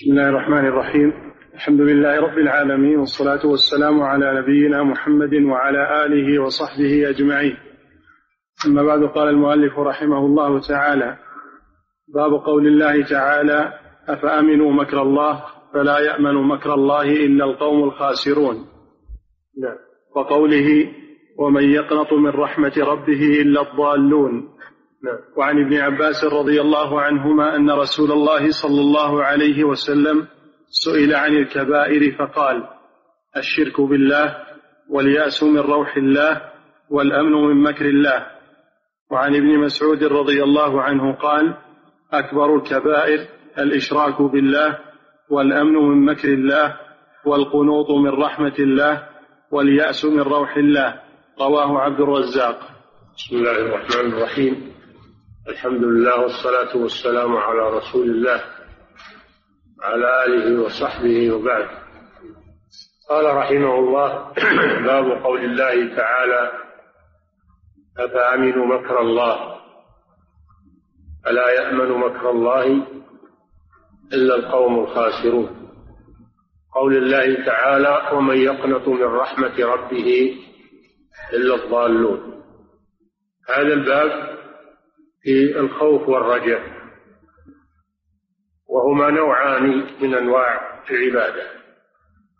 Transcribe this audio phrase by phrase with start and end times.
[0.00, 1.12] بسم الله الرحمن الرحيم
[1.54, 7.56] الحمد لله رب العالمين والصلاة والسلام على نبينا محمد وعلى آله وصحبه أجمعين
[8.66, 11.16] أما بعد قال المؤلف رحمه الله تعالى
[12.14, 13.72] باب قول الله تعالى
[14.08, 18.66] أفأمنوا مكر الله فلا يأمن مكر الله إلا القوم الخاسرون
[20.16, 20.92] وقوله
[21.38, 24.48] ومن يقنط من رحمة ربه إلا الضالون.
[25.36, 30.26] وعن ابن عباس رضي الله عنهما أن رسول الله صلى الله عليه وسلم
[30.68, 32.68] سئل عن الكبائر فقال
[33.36, 34.36] الشرك بالله
[34.90, 36.42] واليأس من روح الله
[36.90, 38.26] والأمن من مكر الله.
[39.10, 41.54] وعن ابن مسعود رضي الله عنه قال
[42.12, 43.26] أكبر الكبائر
[43.58, 44.78] الإشراك بالله
[45.30, 46.76] والأمن من مكر الله
[47.26, 49.08] والقنوط من رحمة الله
[49.50, 51.00] واليأس من روح الله.
[51.40, 52.58] رواه عبد الرزاق.
[53.16, 54.75] بسم الله الرحمن الرحيم.
[55.48, 58.40] الحمد لله والصلاة والسلام على رسول الله
[59.78, 61.68] وعلى آله وصحبه وبعد.
[63.08, 64.32] قال رحمه الله
[64.90, 66.52] باب قول الله تعالى
[67.98, 69.60] أفأمنوا مكر الله؟
[71.26, 72.66] ألا يأمن مكر الله
[74.12, 75.70] إلا القوم الخاسرون.
[76.74, 80.36] قول الله تعالى ومن يقنط من رحمة ربه
[81.32, 82.42] إلا الضالون.
[83.48, 84.35] هذا الباب
[85.26, 86.62] في الخوف والرجاء
[88.68, 91.50] وهما نوعان من أنواع العبادة.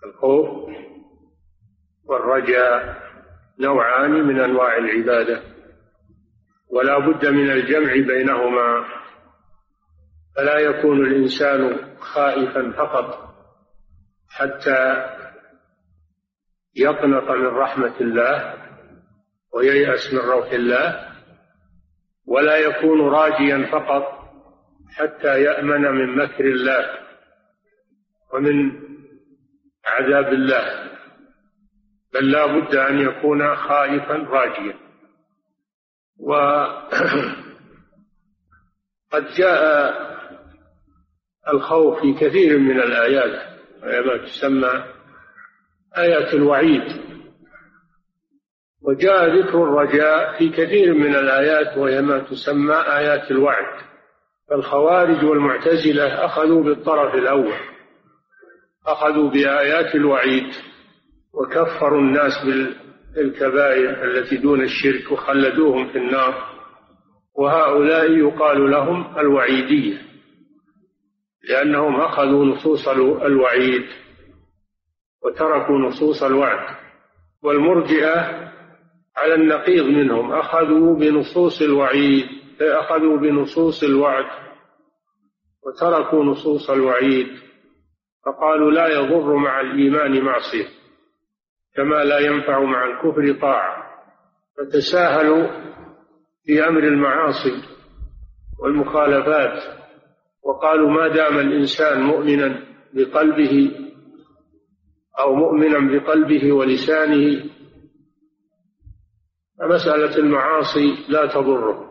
[0.05, 0.71] الخوف
[2.05, 3.03] والرجاء
[3.61, 5.43] نوعان من أنواع العبادة
[6.71, 8.85] ولا بد من الجمع بينهما.
[10.37, 13.35] فلا يكون الإنسان خائفا فقط
[14.29, 15.07] حتى
[16.77, 18.55] يقنط من رحمة الله
[19.55, 21.16] وييأس من روح الله
[22.27, 24.17] ولا يكون راجيا فقط
[24.97, 26.99] حتى يأمن من مكر الله
[28.33, 28.73] ومن
[29.85, 30.87] عذاب الله
[32.15, 34.75] بل لا بد أن يكون خائفا راجيا.
[36.21, 36.87] وقد
[39.39, 39.95] جاء
[41.49, 44.85] الخوف في كثير من الآيات وهي ما تسمى
[45.99, 47.06] آيات الوعيد.
[48.83, 53.81] وجاء ذكر الرجاء في كثير من الآيات وهي ما تسمى آيات الوعد.
[54.51, 57.57] فالخوارج والمعتزلة أخذوا بالطرف الأول
[58.87, 60.53] أخذوا بآيات الوعيد
[61.35, 62.33] وكفروا الناس
[63.17, 66.57] بالكبائر التي دون الشرك وخلدوهم في النار.
[67.35, 69.99] وهؤلاء يقال لهم الوعيدية
[71.49, 73.87] لأنهم أخذوا نصوص الوعيد
[75.25, 76.77] وتركوا نصوص الوعد.
[77.43, 78.47] والمرجئة
[79.17, 80.33] على النقيض منهم.
[80.33, 82.25] أخذوا بنصوص الوعيد
[82.61, 84.25] أخذوا بنصوص الوعد
[85.67, 87.27] وتركوا نصوص الوعيد.
[88.27, 90.67] فقالوا لا يضر مع الإيمان معصية
[91.75, 93.87] كما لا ينفع مع الكفر طاعة.
[94.59, 95.47] فتساهلوا
[96.45, 97.63] في أمر المعاصي
[98.63, 99.63] والمخالفات
[100.43, 102.63] وقالوا ما دام الإنسان مؤمنا
[102.95, 103.71] بقلبه
[105.19, 107.45] أو مؤمنا بقلبه ولسانه
[109.61, 111.87] فمسألة المعاصي لا تضره.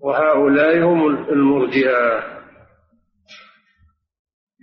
[0.00, 2.34] وهؤلاء هم المرجئة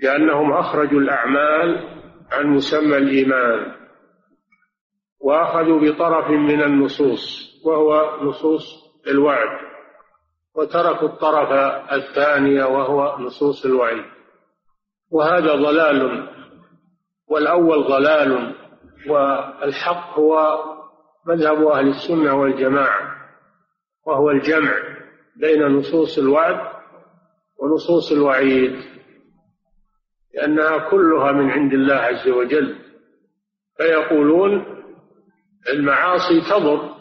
[0.03, 1.89] لأنهم أخرجوا الأعمال
[2.31, 3.75] عن مسمى الإيمان
[5.19, 8.63] وأخذوا بطرف من النصوص وهو نصوص
[9.07, 9.59] الوعد
[10.55, 11.51] وتركوا الطرف
[11.91, 14.05] الثاني وهو نصوص الوعيد.
[15.11, 16.27] وهذا ضلال
[17.27, 18.55] والأول ضلال
[19.09, 20.59] والحق هو
[21.27, 23.15] مذهب أهل السنة والجماعة
[24.05, 24.73] وهو الجمع
[25.35, 26.71] بين نصوص الوعد
[27.57, 28.75] ونصوص الوعيد
[30.33, 32.75] لأنها كلها من عند الله عز وجل.
[33.77, 34.65] فيقولون
[35.73, 36.95] المعاصي تضر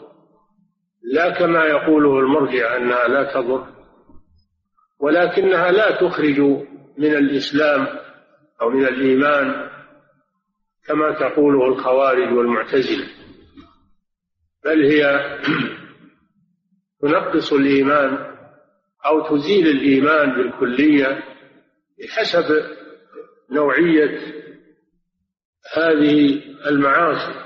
[1.03, 3.67] لا كما يقوله المرجع أنها لا تضر
[4.99, 6.39] ولكنها لا تخرج
[6.97, 7.87] من الإسلام
[8.61, 9.69] أو من الإيمان
[10.87, 13.20] كما تقوله الخوارج والمعتزلة.
[14.65, 15.37] بل هي
[17.01, 18.31] تنقص الإيمان
[19.05, 21.23] أو تزيل الإيمان بالكلية
[21.99, 22.65] بحسب
[23.51, 24.19] نوعية
[25.77, 27.41] هذه المعاصي.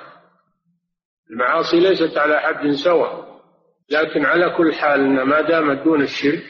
[1.31, 3.41] المعاصي ليست على حد سواء
[3.89, 6.43] لكن على كل حال إن ما دامت دون الشرك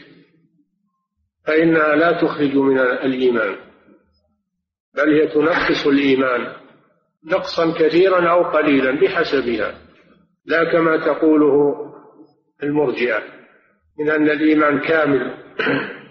[1.47, 3.56] فإنها لا تخرج من الإيمان
[4.95, 6.53] بل هي تنقص الإيمان
[7.25, 9.85] نقصا كثيرا أو قليلا بحسبها.
[10.45, 11.75] لا كما تقوله
[12.63, 13.24] المرجئة
[14.00, 15.38] من أن الإيمان كامل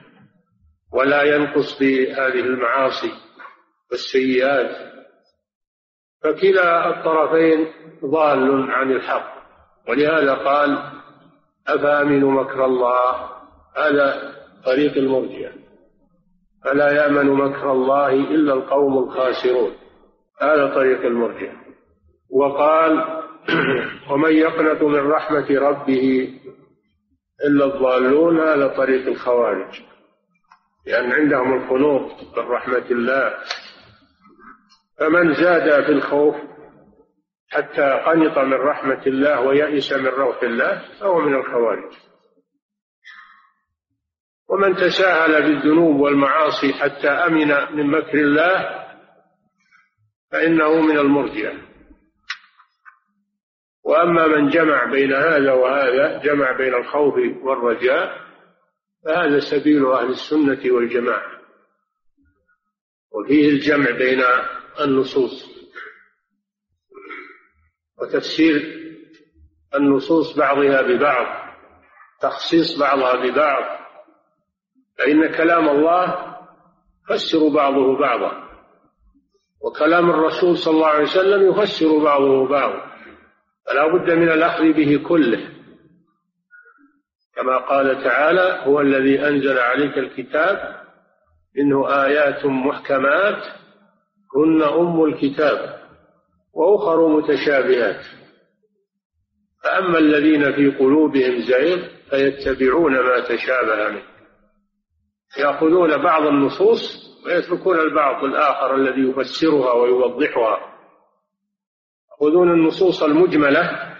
[0.94, 3.12] ولا ينقص بهذه المعاصي
[3.90, 4.94] والسيئات.
[6.24, 7.66] فكلا الطرفين
[8.04, 9.34] ضال عن الحق.
[9.88, 10.78] ولهذا قال
[11.68, 13.30] أفأمنوا مكر الله؟
[13.76, 14.34] هذا
[14.64, 15.52] طريق المرجئة.
[16.64, 19.72] فلا يأمن مكر الله إلا القوم الخاسرون.
[20.40, 21.54] هذا طريق المرجئة.
[22.30, 23.23] وقال
[24.10, 26.34] ومن يقنط من رحمة ربه
[27.44, 29.80] إلا الضالون هذا طريق الخوارج.
[30.86, 33.34] لأن عندهم القنوط من رحمة الله.
[34.98, 36.34] فمن زاد في الخوف
[37.50, 41.92] حتى قنط من رحمة الله ويأس من روح الله فهو من الخوارج.
[44.48, 48.84] ومن تساهل بالذنوب والمعاصي حتى أمن من مكر الله
[50.32, 51.73] فإنه من المرجئة.
[53.84, 58.24] وأما من جمع بين هذا وهذا جمع بين الخوف والرجاء
[59.04, 61.40] فهذا سبيل أهل السنة والجماعة.
[63.12, 64.22] وفيه الجمع بين
[64.80, 65.54] النصوص.
[67.98, 68.84] وتفسير
[69.74, 71.54] النصوص بعضها ببعض
[72.20, 73.78] تخصيص بعضها ببعض.
[74.98, 76.34] فإن كلام الله
[77.10, 78.44] يفسر بعضه بعضا
[79.60, 82.93] وكلام الرسول صلى الله عليه وسلم يفسر بعضه بعضا.
[83.66, 85.48] فلا بد من الأخذ به كله.
[87.36, 90.80] كما قال تعالى هو الذي أنزل عليك الكتاب
[91.56, 93.42] منه آيات محكمات
[94.36, 95.80] هن أم الكتاب
[96.54, 98.04] وأخر متشابهات.
[99.64, 104.02] فأما الذين في قلوبهم زيغ فيتبعون ما تشابه منه.
[105.38, 106.80] يأخذون بعض النصوص
[107.26, 110.73] ويتركون البعض الآخر الذي يفسرها ويوضحها.
[112.24, 113.96] يأخذون النصوص المجملة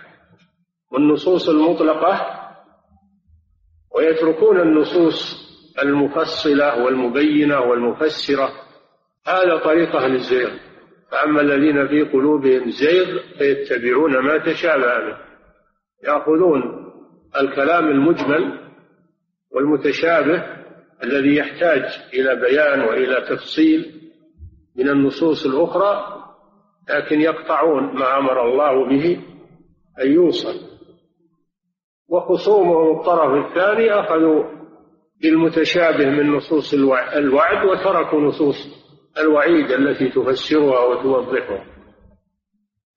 [0.93, 2.41] والنصوص المطلقة
[3.95, 5.45] ويتركون النصوص
[5.83, 8.53] المفصلة والمبينة والمفسرة.
[9.27, 10.51] هذا طريق أهل الزيغ.
[11.11, 15.19] فأما الذين في قلوبهم زيغ فيتبعون ما تشابه منه
[16.05, 16.93] يأخذون
[17.41, 18.61] الكلام المجمل
[19.51, 20.45] والمتشابه
[21.03, 21.83] الذي يحتاج
[22.15, 24.11] إلى بيان وإلى تفصيل
[24.77, 26.24] من النصوص الأخرى
[26.89, 29.21] لكن يقطعون ما أمر الله به
[30.03, 30.75] أن يوصل.
[32.09, 34.45] وخصومهم الطرف الثاني أخذوا
[35.23, 36.75] بالمتشابه من نصوص
[37.15, 38.57] الوعد وتركوا نصوص
[39.19, 41.65] الوعيد التي تفسرها وتوضحها.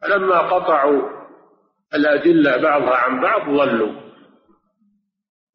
[0.02, 1.02] فلما قطعوا
[1.94, 4.02] الأدلة بعضها عن بعض ضلوا.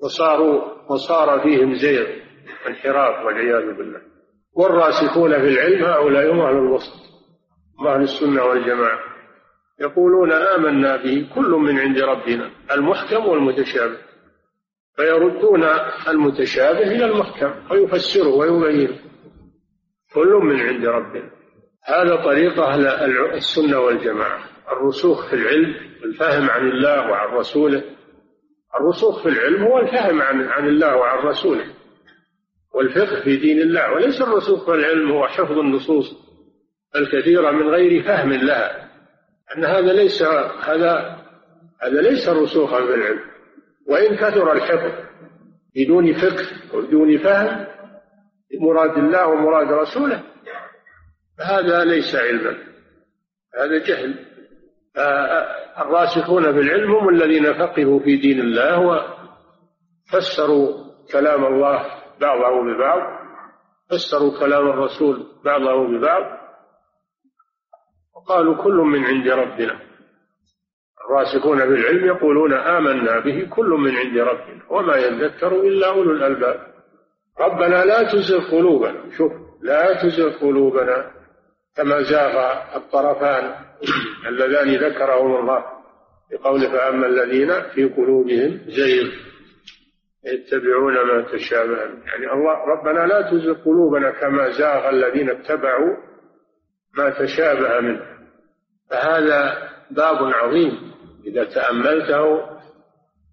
[0.02, 2.06] وصاروا وصار فيهم زيغ
[2.68, 4.00] انحراف والعياذ بالله.
[4.56, 7.11] والراسخون في العلم هؤلاء هم أهل الوسط.
[7.86, 8.98] أهل السنة والجماعة.
[9.80, 13.96] يقولون آمنا به كل من عند ربنا المحكم والمتشابه.
[14.96, 15.64] فيردون
[16.08, 18.98] المتشابه إلى المحكم ويفسره ويبينه
[20.14, 21.30] كل من عند ربنا.
[21.84, 22.86] هذا طريق أهل
[23.34, 24.40] السنة والجماعة.
[24.72, 25.74] الرسوخ في العلم
[26.04, 27.82] الفهم عن الله وعن رسوله.
[28.80, 31.64] الرسوخ في العلم هو الفهم عن عن الله وعن رسوله.
[32.74, 33.92] والفقه في دين الله.
[33.92, 36.21] وليس الرسوخ في العلم هو حفظ النصوص.
[36.96, 38.88] الكثيرة من غير فهم لها
[39.56, 40.22] أن هذا ليس
[40.62, 41.18] هذا
[41.82, 43.20] هذا ليس رسوخا في العلم.
[43.88, 44.92] وإن كثر الحفظ
[45.76, 47.66] بدون فقه وبدون فهم
[48.60, 50.22] مراد الله ومراد رسوله
[51.38, 52.56] فهذا ليس علما.
[53.58, 54.32] هذا جهل.
[55.78, 59.04] الراسخون في العلم هم الذين فقهوا في دين الله
[60.08, 61.86] وفسروا كلام الله
[62.20, 63.00] بعضه ببعض
[63.90, 66.41] فسروا كلام الرسول بعضه ببعض
[68.22, 69.80] وقالوا كل من عند ربنا.
[71.04, 76.60] الراسخون في العلم يقولون آمنا به كل من عند ربنا وما يذكر إلا أولو الألباب.
[77.40, 81.10] ربنا لا تزغ قلوبنا شوف لا تزغ قلوبنا
[81.76, 82.36] كما زاغ
[82.76, 83.54] الطرفان
[84.28, 85.64] اللذان ذكرهما الله
[86.32, 89.10] بقوله فأما الذين في قلوبهم زيغ.
[90.24, 91.76] يتبعون ما تشابه.
[91.76, 95.96] يعني الله ربنا لا تزغ قلوبنا كما زاغ الذين اتبعوا
[96.98, 98.11] ما تشابه منه.
[98.92, 100.92] فهذا باب عظيم.
[101.26, 102.22] إذا تأملته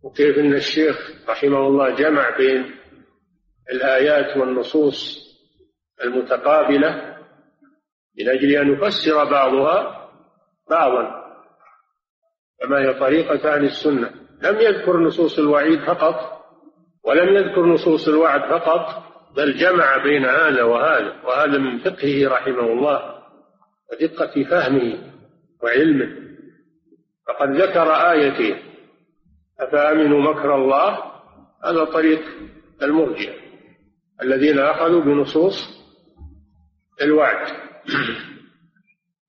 [0.04, 2.76] وكيف أن الشيخ رحمه الله جمع بين
[3.72, 5.20] الآيات والنصوص
[6.04, 7.18] المتقابلة
[8.20, 10.10] من أجل أن يفسر بعضها
[10.70, 11.26] بعضا.
[12.62, 14.12] كما هي طريقة أهل السنة؟
[14.44, 16.46] لم يذكر نصوص الوعيد فقط
[17.04, 19.04] ولم يذكر نصوص الوعد فقط
[19.36, 21.22] بل جمع بين هذا وهذا.
[21.24, 23.24] وهذا من فقهه رحمه الله
[23.92, 25.19] ودقة فهمه.
[25.64, 26.16] وعلمه.
[27.28, 28.58] فقد ذكر آيتين
[29.60, 31.00] أفأمنوا مكر الله؟
[31.66, 32.22] هذا طريق
[32.82, 33.34] المرجئة.
[34.22, 35.80] الذين أخذوا بنصوص
[37.02, 37.48] الوعد.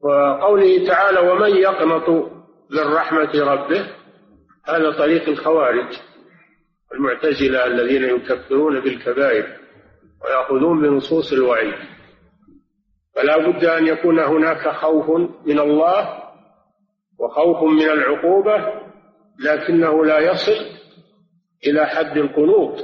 [0.01, 2.09] وقوله تعالى ومن يقنط
[2.71, 3.87] من رحمة ربه؟
[4.69, 5.87] هذا طريق الخوارج
[6.95, 9.57] المعتزلة الذين يكفرون بالكبائر
[10.25, 11.75] ويأخذون بنصوص الوعيد.
[13.15, 15.11] فلا بد أن يكون هناك خوف
[15.47, 16.20] من الله
[17.21, 18.81] وخوف من العقوبة
[19.39, 20.67] لكنه لا يصل
[21.67, 22.81] إلى حد القنوط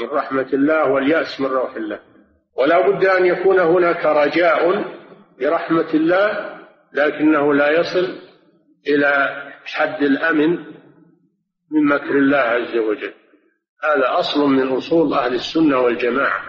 [0.00, 2.00] من رحمة الله واليأس من روح الله.
[2.56, 4.84] ولا بد أن يكون هناك رجاء
[5.40, 6.58] برحمة الله
[6.92, 8.18] لكنه لا يصل
[8.88, 10.50] إلى حد الأمن
[11.70, 13.12] من مكر الله عز وجل.
[13.84, 16.42] هذا أصل من أصول أهل السنة والجماعة.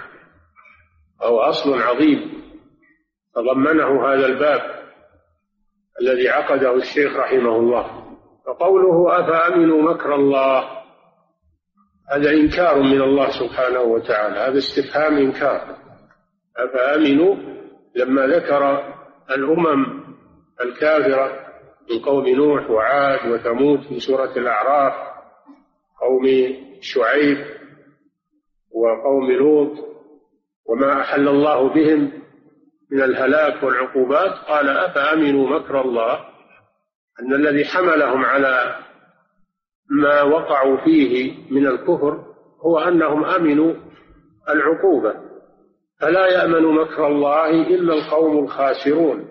[1.22, 2.44] أو أصل عظيم.
[3.36, 4.83] تضمنه هذا الباب.
[6.01, 8.03] الذي عقده الشيخ رحمه الله.
[8.45, 10.83] فقوله أفأمنوا مكر الله؟
[12.12, 14.35] هذا إنكار من الله سبحانه وتعالى.
[14.39, 15.75] هذا استفهام إنكار.
[16.57, 17.35] أفأمنوا؟
[17.95, 18.93] لما ذكر
[19.31, 20.03] الأمم
[20.62, 21.43] الكافرة
[21.91, 24.93] من قوم نوح وعاد وثمود في سورة الأعراف
[26.01, 26.23] قوم
[26.81, 27.38] شعيب
[28.71, 29.77] وقوم لوط
[30.65, 32.23] وما أحل الله بهم
[32.93, 36.13] من الهلاك والعقوبات قال أفأمنوا مكر الله
[37.19, 38.75] أن الذي حملهم على
[39.89, 42.25] ما وقعوا فيه من الكفر
[42.65, 43.73] هو أنهم أمنوا
[44.50, 45.13] العقوبة.
[46.01, 49.29] فلا يأمن مكر الله إلا القوم الخاسرون.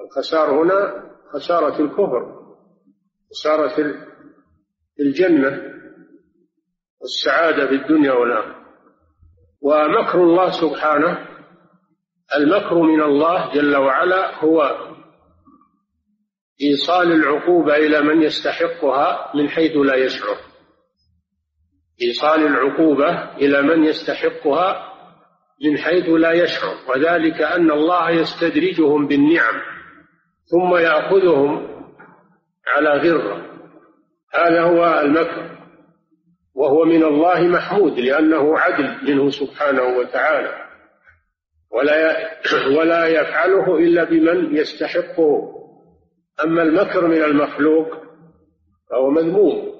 [0.00, 1.02] الخسار هنا
[1.32, 2.42] خسارة الكفر
[3.30, 3.94] خسارة
[5.00, 5.62] الجنة
[7.00, 8.62] والسعادة في الدنيا والآخرة.
[9.62, 11.31] ومكر الله سبحانه
[12.36, 14.78] المكر من الله جل وعلا هو
[16.62, 20.36] إيصال العقوبة إلى من يستحقها من حيث لا يشعر.
[22.02, 24.92] إيصال العقوبة إلى من يستحقها
[25.64, 26.74] من حيث لا يشعر.
[26.88, 29.60] وذلك أن الله يستدرجهم بالنعم
[30.44, 31.68] ثم يأخذهم
[32.66, 33.52] على غرة.
[34.34, 35.58] هذا هو المكر.
[36.54, 40.71] وهو من الله محمود لأنه عدل منه سبحانه وتعالى.
[41.72, 42.16] ولا
[42.78, 45.62] ولا يفعله إلا بمن يستحقه.
[46.44, 47.88] أما المكر من المخلوق
[48.90, 49.72] فهو مذموم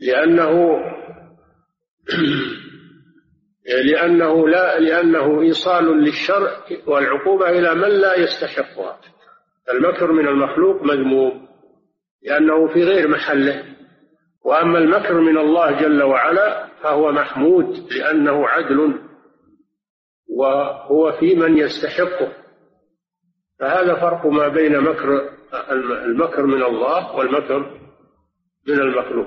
[0.00, 0.78] لأنه
[3.92, 6.50] لأنه لا لأنه إيصال للشر
[6.86, 9.00] والعقوبة إلى من لا يستحقها.
[9.70, 11.48] المكر من المخلوق مذموم
[12.22, 13.64] لأنه في غير محله.
[14.44, 19.11] وأما المكر من الله جل وعلا فهو محمود لأنه عدل.
[20.28, 22.32] وهو في من يستحقه.
[23.60, 25.30] فهذا فرق ما بين مكر
[26.04, 27.58] المكر من الله والمكر
[28.68, 29.26] من المخلوق.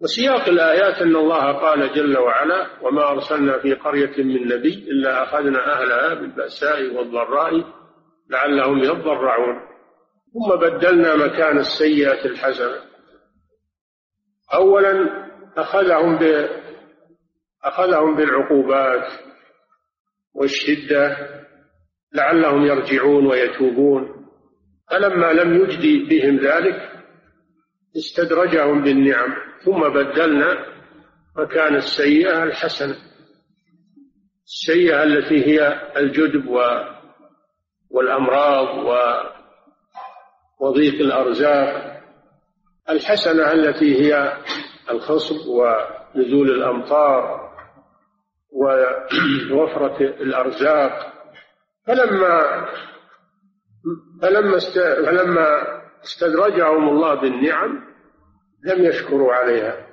[0.00, 5.72] وسياق الآيات أن الله قال جل وعلا وما أرسلنا في قرية من نبي إلا أخذنا
[5.72, 7.64] أهلها بالبأساء والضراء
[8.30, 9.60] لعلهم يضرعون.
[10.32, 12.80] ثم بدلنا مكان السيئة الحسنة.
[14.54, 15.24] أولا
[15.56, 16.48] أخذهم ب
[17.64, 19.27] أخذهم بالعقوبات.
[20.38, 21.16] والشدة
[22.14, 24.26] لعلهم يرجعون ويتوبون.
[24.90, 26.92] فلما لم يجدي بهم ذلك
[27.96, 30.66] استدرجهم بالنعم ثم بدلنا
[31.36, 32.96] مكان السيئة الحسنة.
[34.44, 36.46] السيئة التي هي الجدب
[37.90, 38.68] والأمراض
[40.60, 41.98] وضيق الأرزاق.
[42.90, 44.36] الحسنة التي هي
[44.90, 47.47] الخصب ونزول الأمطار.
[48.52, 51.12] ووفرة الأرزاق.
[51.86, 52.66] فلما
[54.22, 54.58] فلما
[55.06, 57.84] فلما استدرجهم الله بالنعم
[58.64, 59.86] لم يشكروا عليها.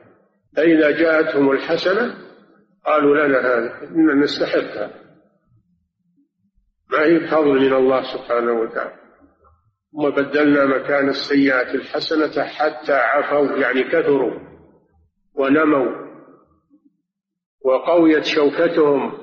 [0.55, 2.15] فإذا جاءتهم الحسنة
[2.85, 4.91] قالوا لنا هذا إننا نستحقها.
[6.91, 8.95] ما هي فضل من الله سبحانه وتعالى.
[9.91, 14.39] ثم بدلنا مكان السيئة الحسنة حتى عفوا يعني كثروا
[15.35, 16.04] ونموا.
[17.65, 19.13] وقويت شوكتهم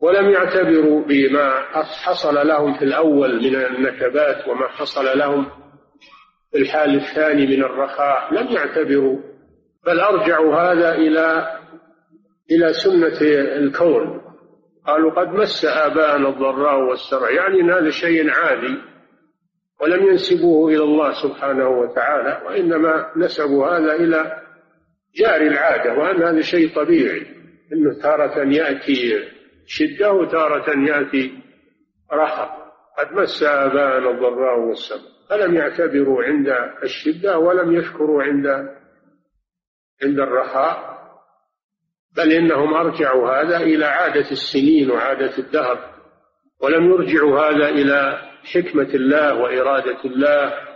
[0.00, 1.50] ولم يعتبروا بما
[2.04, 5.46] حصل لهم في الأول من النكبات وما حصل لهم
[6.52, 8.34] في الحال الثاني من الرخاء.
[8.34, 9.18] لم يعتبروا
[9.86, 11.58] بل أرجعوا هذا إلى
[12.50, 13.18] إلى سنة
[13.56, 14.20] الكون.
[14.86, 18.78] قالوا قد مس آباءنا الضراء والسرع يعني أن هذا شيء عادي
[19.80, 24.42] ولم ينسبوه إلى الله سبحانه وتعالى وإنما نسبوا هذا إلى
[25.16, 27.26] جاري العادة وأن هذا شيء طبيعي
[27.72, 29.28] أنه تارة يأتي
[29.66, 31.32] شدة وتارة يأتي
[32.12, 35.00] رخاء قد مس آباءنا الضراء والسرع
[35.30, 36.48] فلم يعتبروا عند
[36.82, 38.46] الشدة ولم يشكروا عند
[40.02, 40.98] عند الرخاء
[42.16, 45.94] بل إنهم أرجعوا هذا إلى عادة السنين وعادة الدهر
[46.60, 48.18] ولم يرجعوا هذا إلى
[48.54, 50.67] حكمة الله وإرادة الله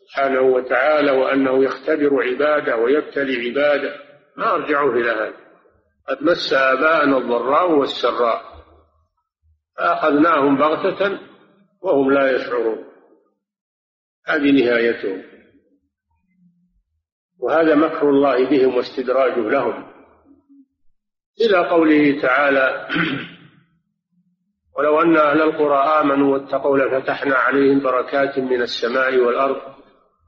[0.00, 3.96] سبحانه وتعالى وأنه يختبر عباده ويبتلي عباده.
[4.36, 5.34] ما أرجعوا إلى هذا.
[6.08, 8.42] قد مس آباءنا الضراء والسراء.
[9.76, 11.18] فأخذناهم بغتة
[11.82, 12.84] وهم لا يشعرون.
[14.26, 15.22] هذه نهايتهم.
[17.40, 19.86] وهذا مكر الله بهم واستدراجه لهم.
[21.40, 22.88] إلى قوله تعالى
[24.78, 29.76] ولو أن أهل القرى آمنوا واتقوا لفتحنا عليهم بركات من السماء والأرض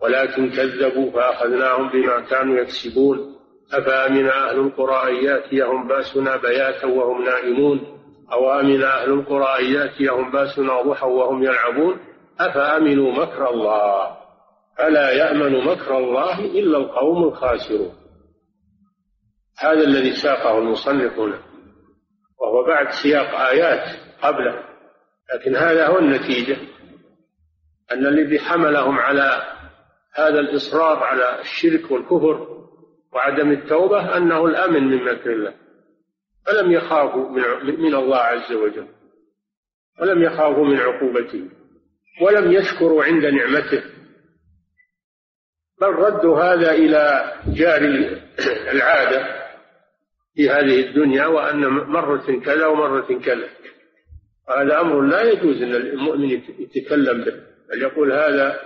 [0.03, 3.39] ولكن كذبوا فأخذناهم بما كانوا يكسبون.
[3.73, 7.99] أفأمن أهل القرى أن يأتيهم بأسنا بياتا وهم نائمون؟
[8.33, 11.99] أو أمن أهل القرى أن يأتيهم بأسنا ضحى وهم يلعبون؟
[12.41, 14.17] أفأمنوا مكر الله؟
[14.79, 17.95] فلا يأمن مكر الله إلا القوم الخاسرون.
[19.59, 21.39] هذا الذي ساقه المصنف هنا.
[22.41, 24.65] وهو بعد سياق آيات قبله.
[25.35, 26.57] لكن هذا هو النتيجة.
[27.93, 29.58] أن الذي حملهم على
[30.19, 32.59] هذا الإصرار على الشرك والكفر
[33.13, 35.55] وعدم التوبة أنه الأمن من مكر الله.
[36.47, 37.29] فلم يخافوا
[37.63, 38.87] من الله عز وجل.
[40.01, 41.49] ولم يخافوا من عقوبته.
[42.23, 43.83] ولم يشكروا عند نعمته.
[45.81, 48.23] بل ردوا هذا إلى جاري
[48.75, 49.27] العادة
[50.35, 53.49] في هذه الدنيا وأن مرة كذا ومرة كذا.
[54.49, 57.43] هذا أمر لا يجوز أن المؤمن يتكلم به.
[57.71, 58.61] بل يقول هذا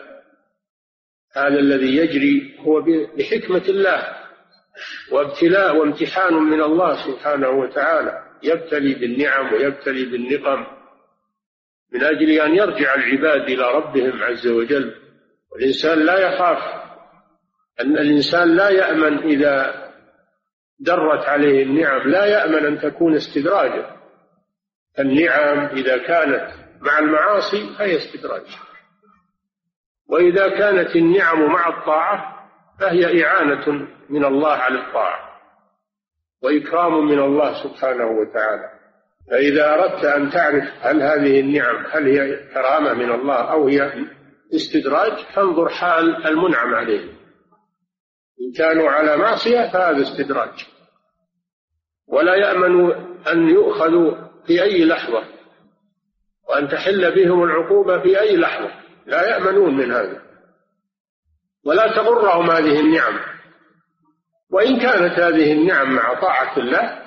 [1.34, 2.80] هذا الذي يجري هو
[3.18, 4.16] بحكمة الله
[5.12, 8.22] وابتلاء وامتحان من الله سبحانه وتعالى.
[8.42, 10.66] يبتلي بالنعم ويبتلي بالنقم
[11.92, 14.94] من أجل أن يرجع العباد إلى ربهم عز وجل.
[15.52, 16.82] والإنسان لا يخاف.
[17.80, 19.82] أن الإنسان لا يأمن إذا
[20.80, 22.10] درت عليه النعم.
[22.10, 24.02] لا يأمن أن تكون استدراجا
[24.98, 28.42] النعم إذا كانت مع المعاصي فهي استدراج
[30.12, 32.48] وإذا كانت النعم مع الطاعة
[32.80, 35.40] فهي إعانة من الله على الطاعة
[36.42, 38.70] وإكرام من الله سبحانه وتعالى.
[39.30, 43.92] فإذا أردت أن تعرف هل هذه النعم هل هي كرامة من الله أو هي
[44.54, 47.04] استدراج فانظر حال المنعم عليه.
[48.40, 50.66] إن كانوا على معصية فهذا استدراج.
[52.06, 52.92] ولا يأمن
[53.32, 54.14] أن يؤخذوا
[54.46, 55.22] في أي لحظة
[56.48, 58.81] وأن تحل بهم العقوبة في أي لحظة.
[59.06, 60.22] لا يأمنون من هذا.
[61.66, 63.18] ولا تغرهم هذه النعم.
[64.50, 67.02] وإن كانت هذه النعم مع طاعة الله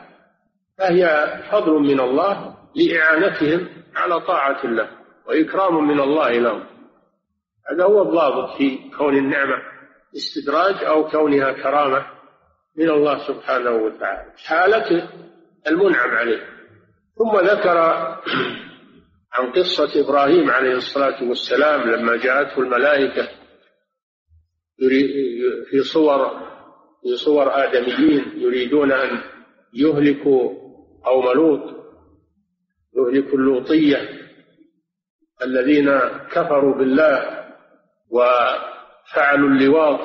[0.78, 4.90] فهي فضل من الله لإعانتهم على طاعة الله
[5.28, 6.64] وإكرام من الله لهم.
[7.72, 9.56] هذا هو الضابط في كون النعمة
[10.16, 12.06] استدراج أو كونها كرامة
[12.78, 14.32] من الله سبحانه وتعالى.
[14.46, 15.10] حالة
[15.68, 16.56] المنعم عليه.
[17.18, 17.78] ثم ذكر
[19.38, 23.28] عن قصة إبراهيم عليه الصلاة والسلام لما جاءته الملائكة
[25.70, 26.30] في صور
[27.04, 29.22] في صور آدميين يريدون أن
[29.74, 30.50] يهلكوا
[31.06, 31.76] قوم لوط
[32.98, 34.10] يهلكوا اللوطية
[35.44, 36.00] الذين
[36.32, 37.46] كفروا بالله
[38.12, 40.00] وفعلوا اللواط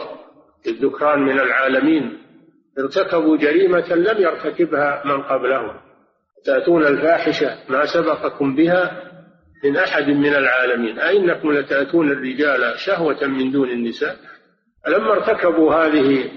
[0.67, 2.19] الذكران من العالمين
[2.79, 5.81] ارتكبوا جريمة لم يرتكبها من قبلهم.
[6.45, 9.10] تأتون الفاحشة ما سبقكم بها
[9.65, 10.99] من أحد من العالمين.
[10.99, 14.17] أئنكم لتأتون الرجال شهوة من دون النساء؟
[14.85, 16.31] فلما ارتكبوا هذه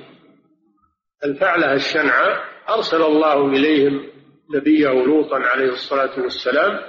[1.25, 4.05] الفعلة الشنعة أرسل الله إليهم
[4.55, 6.79] نبيه لوطا عليه الصلاة والسلام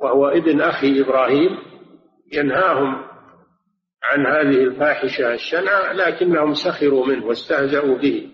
[0.00, 1.58] وهو ابن أخي إبراهيم
[2.32, 3.04] ينهاهم
[4.02, 8.30] عن هذه الفاحشة الشنعة لكنهم سخروا منه واستهزأوا به.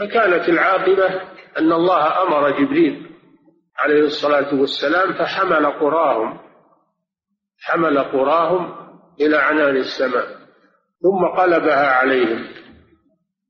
[0.00, 1.06] فكانت العاقبة
[1.58, 3.07] أن الله أمر جبريل
[3.78, 6.38] عليه الصلاة والسلام فحمل قراهم
[7.60, 8.88] حمل قراهم
[9.20, 10.38] إلى عنان السماء
[11.02, 12.46] ثم قلبها عليهم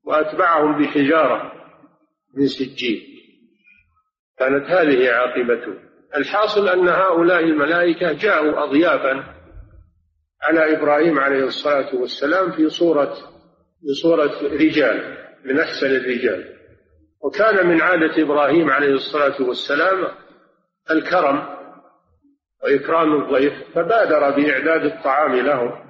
[0.03, 1.51] وأتبعهم بحجارة
[2.37, 3.01] من سجين.
[4.39, 5.73] كانت هذه عاقبته.
[6.15, 9.35] الحاصل أن هؤلاء الملائكة جاءوا أضيافا
[10.41, 13.13] على إبراهيم عليه الصلاة والسلام في صورة
[13.81, 16.58] في صورة رجال من أحسن الرجال.
[17.23, 20.07] وكان من عادة إبراهيم عليه الصلاة والسلام
[20.91, 21.59] الكرم
[22.63, 25.83] وإكرام الضيف فبادر بإعداد الطعام له.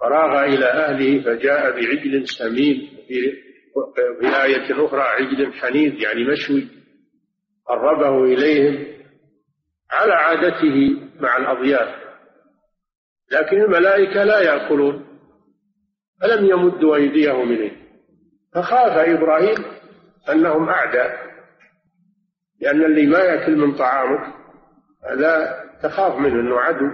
[0.00, 6.68] فراغ إلى أهله فجاء بعجل سمين في آية أخرى عجل حنيذ يعني مشوي.
[7.66, 8.86] قربه إليهم
[9.90, 12.00] على عادته مع الأضياف.
[13.32, 15.06] لكن الملائكة لا يأكلون
[16.20, 17.80] فلم يمدوا أيديهم إليه.
[18.54, 19.79] فخاف إبراهيم
[20.28, 21.30] أنهم أعداء
[22.60, 24.34] لأن اللي ما يأكل من طعامك
[25.10, 26.86] هذا تخاف منه أنه عدو.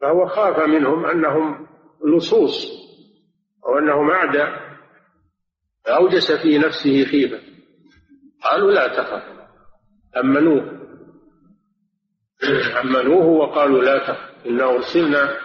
[0.00, 1.66] فهو خاف منهم أنهم
[2.04, 2.66] لصوص
[3.66, 4.70] أو أنهم أعداء.
[5.84, 7.40] فأوجس في نفسه خيفة.
[8.42, 9.22] قالوا لا تخف.
[10.16, 10.80] أمنوه.
[12.80, 14.46] أمنوه وقالوا لا تخف.
[14.46, 15.36] إنا أرسلنا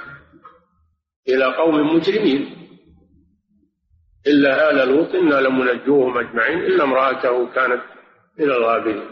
[1.27, 2.64] إلى قوم مجرمين.
[4.27, 7.81] إلا آل لوط إنا لمنجوهم أجمعين إلا امرأته كانت
[8.39, 9.09] من الغابرين.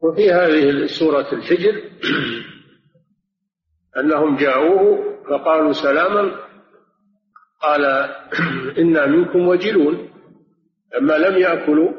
[0.00, 1.82] وفي هذه سورة الحجر
[4.00, 6.36] أنهم جاءوه فقالوا سلاما
[7.62, 7.84] قال
[8.82, 10.10] إنا منكم وجلون.
[10.94, 11.92] لما لم يأكلوا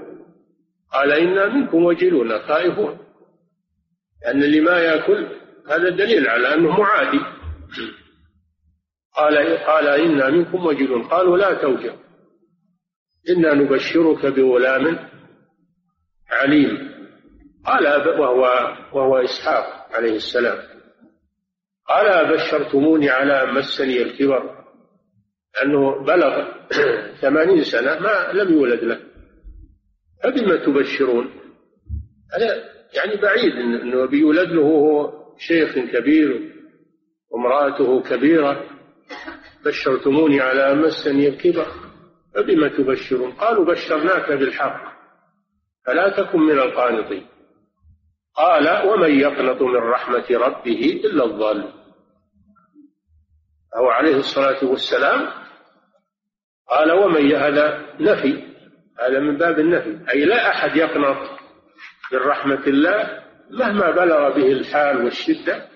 [0.93, 2.97] قال إنا منكم وجلون خائفون
[4.23, 5.27] لأن اللي ما يأكل
[5.69, 7.19] هذا دليل على أنه معادي.
[9.17, 11.93] قال قال إنا منكم وجلون قالوا لا توجع
[13.29, 15.09] إنا نبشرك بغلام
[16.29, 16.91] عليم.
[17.65, 17.85] قال
[18.19, 18.41] وهو
[18.93, 20.57] وهو إسحاق عليه السلام.
[21.87, 24.57] قال أبشرتموني على مسني الكبر.
[25.63, 26.51] أنه بلغ
[27.21, 28.99] ثمانين سنة ما لم يولد له.
[30.23, 31.29] فبما تبشرون؟
[32.33, 36.53] هذا يعني بعيد أنه بيولد له هو شيخ كبير
[37.29, 38.76] وامرأته كبيرة.
[39.67, 41.67] بشرتموني على مسني الكبر
[42.35, 44.97] فبما تبشرون؟ قالوا بشرناك بالحق
[45.85, 47.27] فلا تكن من القانطين؟
[48.35, 51.73] قال ومن يقنط من رحمة ربه إلا الضال.
[53.75, 55.29] أو عليه الصلاة والسلام
[56.69, 58.43] قال ومن هذا نفي
[58.99, 61.17] هذا من باب النفي أي لا أحد يقنط
[62.13, 65.67] من رحمة الله مهما بلغ به الحال والشدة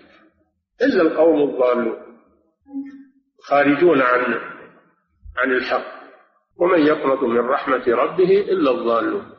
[0.82, 2.01] إلا القوم الضالون.
[3.44, 4.22] خارجون عن
[5.38, 6.02] عن الحق
[6.58, 9.32] ومن يقنط من رحمة ربه إلا الضالون.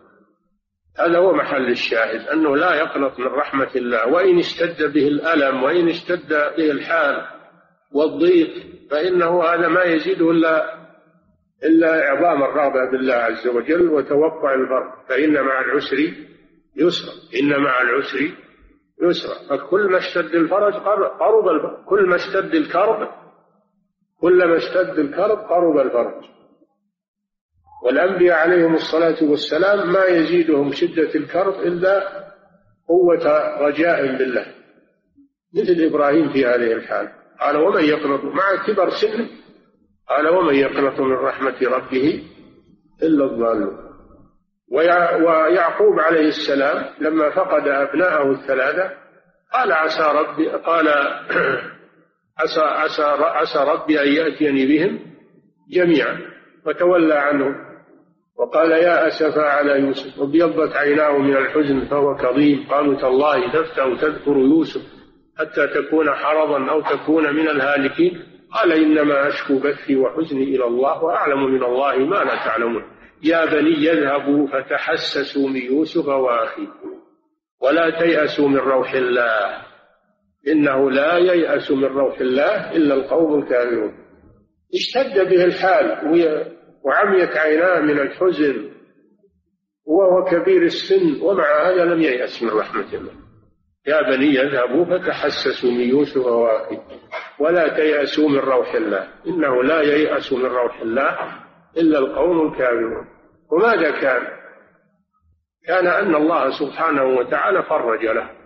[0.99, 5.89] هذا هو محل الشاهد أنه لا يقنط من رحمة الله وإن اشتد به الألم وإن
[5.89, 7.27] اشتد به الحال
[7.93, 8.51] والضيق
[8.91, 10.83] فإنه هذا ما يزيده إلا
[11.65, 15.97] إلا إعظام الرغبة بالله عز وجل وتوقع الفرج فإن مع العسر
[16.77, 18.31] يسرا إن مع العسر
[19.03, 19.49] يسرا.
[19.57, 20.75] فكل ما اشتد الفرج
[21.21, 23.22] قرب كل ما اشتد الكرب
[24.23, 26.25] كلما اشتد الكرب قرب الفرج.
[27.85, 32.03] والأنبياء عليهم الصلاة والسلام ما يزيدهم شدة الكرب إلا
[32.89, 34.47] قوة رجاء بالله.
[35.55, 37.09] مثل إبراهيم في هذه الحال.
[37.41, 39.29] قال ومن يقنط مع كبر سنه؟
[40.09, 42.23] قال ومن يقنط من رحمة ربه
[43.03, 43.79] إلا الضالون.
[44.73, 48.91] ويعقوب عليه السلام لما فقد أبناءه الثلاثة
[49.53, 50.89] قال عسى ربي قال
[52.39, 54.99] عسى عسى عسى ربي أن يأتيني بهم
[55.71, 56.19] جميعا
[56.67, 57.55] وتولى عنهم
[58.39, 62.67] وقال يا أسفا على يوسف وابيضت عيناه من الحزن فهو كظيم.
[62.71, 64.83] قالوا تالله تفتأ تذكر يوسف
[65.39, 68.23] حتى تكون حرضا أو تكون من الهالكين.
[68.53, 72.83] قال إنما أشكو بثي وحزني إلى الله وأعلم من الله ما لا تعلمون.
[73.23, 76.69] يا بني يذهبوا فتحسسوا من يوسف وأخيه
[77.61, 79.72] ولا تيأسوا من روح الله.
[80.49, 83.95] إنه لا ييأس من روح الله إلا القوم الكافرون.
[84.75, 85.99] اشتد به الحال
[86.85, 88.71] وعميت عيناه من الحزن
[89.87, 93.13] وهو كبير السن ومع هذا لم ييأس من رحمة الله.
[93.87, 96.83] يا بني اذهبوا فتحسسوا من يوسف وأخيه.
[97.39, 99.09] ولا تيأسوا من روح الله.
[99.27, 101.19] إنه لا ييأس من روح الله
[101.77, 103.07] إلا القوم الكافرون.
[103.53, 104.23] وماذا كان؟
[105.67, 108.42] كان أن الله سبحانه وتعالى فرج له.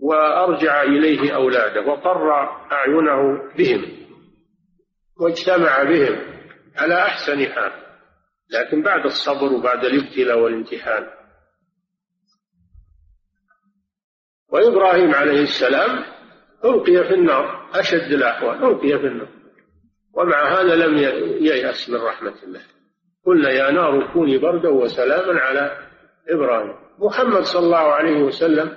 [0.00, 2.32] وأرجع إليه أولاده وقر
[2.72, 3.84] أعينه بهم
[5.20, 6.18] واجتمع بهم
[6.76, 7.72] على أحسن حال
[8.50, 11.06] لكن بعد الصبر وبعد الابتلاء والامتحان.
[14.48, 16.04] وإبراهيم عليه السلام
[16.64, 19.28] ألقي في النار أشد الأحوال ألقي في النار.
[20.14, 20.98] ومع هذا لم
[21.44, 22.60] ييأس من رحمة الله.
[23.26, 25.78] قلنا يا نار كوني بردا وسلاما على
[26.28, 26.74] إبراهيم.
[26.98, 28.76] محمد صلى الله عليه وسلم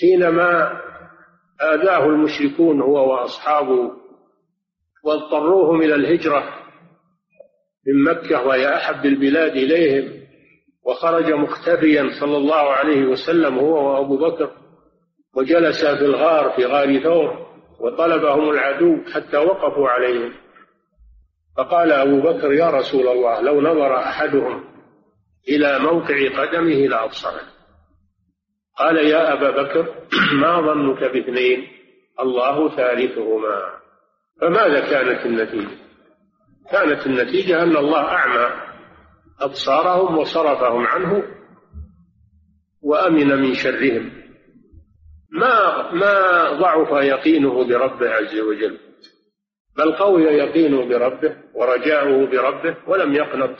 [0.00, 0.80] حينما
[1.60, 3.90] آذاه المشركون هو وأصحابه
[5.04, 6.44] واضطروهم إلى الهجرة
[7.86, 10.24] من مكة وهي أحب البلاد إليهم
[10.86, 14.50] وخرج مختفيا صلى الله عليه وسلم هو وأبو بكر
[15.36, 17.46] وجلس في الغار في غار ثور
[17.80, 20.32] وطلبهم العدو حتى وقفوا عليهم.
[21.56, 24.64] فقال أبو بكر يا رسول الله لو نظر أحدهم
[25.48, 27.53] إلى موقع قدمه لأبصره
[28.78, 29.94] قال يا أبا بكر
[30.42, 31.68] ما ظنك باثنين؟
[32.20, 33.62] الله ثالثهما.
[34.40, 35.78] فماذا كانت النتيجة؟
[36.70, 38.50] كانت النتيجة أن الله أعمى
[39.40, 41.22] أبصارهم وصرفهم عنه
[42.82, 44.10] وأمن من شرهم.
[45.30, 48.78] ما ما ضعف يقينه بربه عز وجل؟
[49.76, 53.56] بل قوي يقينه بربه ورجاؤه بربه ولم يقنط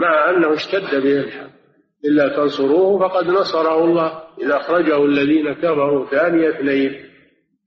[0.00, 1.50] مع أنه اشتد به الحال
[2.04, 4.22] إلا تنصروه فقد نصره الله.
[4.42, 7.10] إذا أخرجه الذين كفروا ثاني اثنين.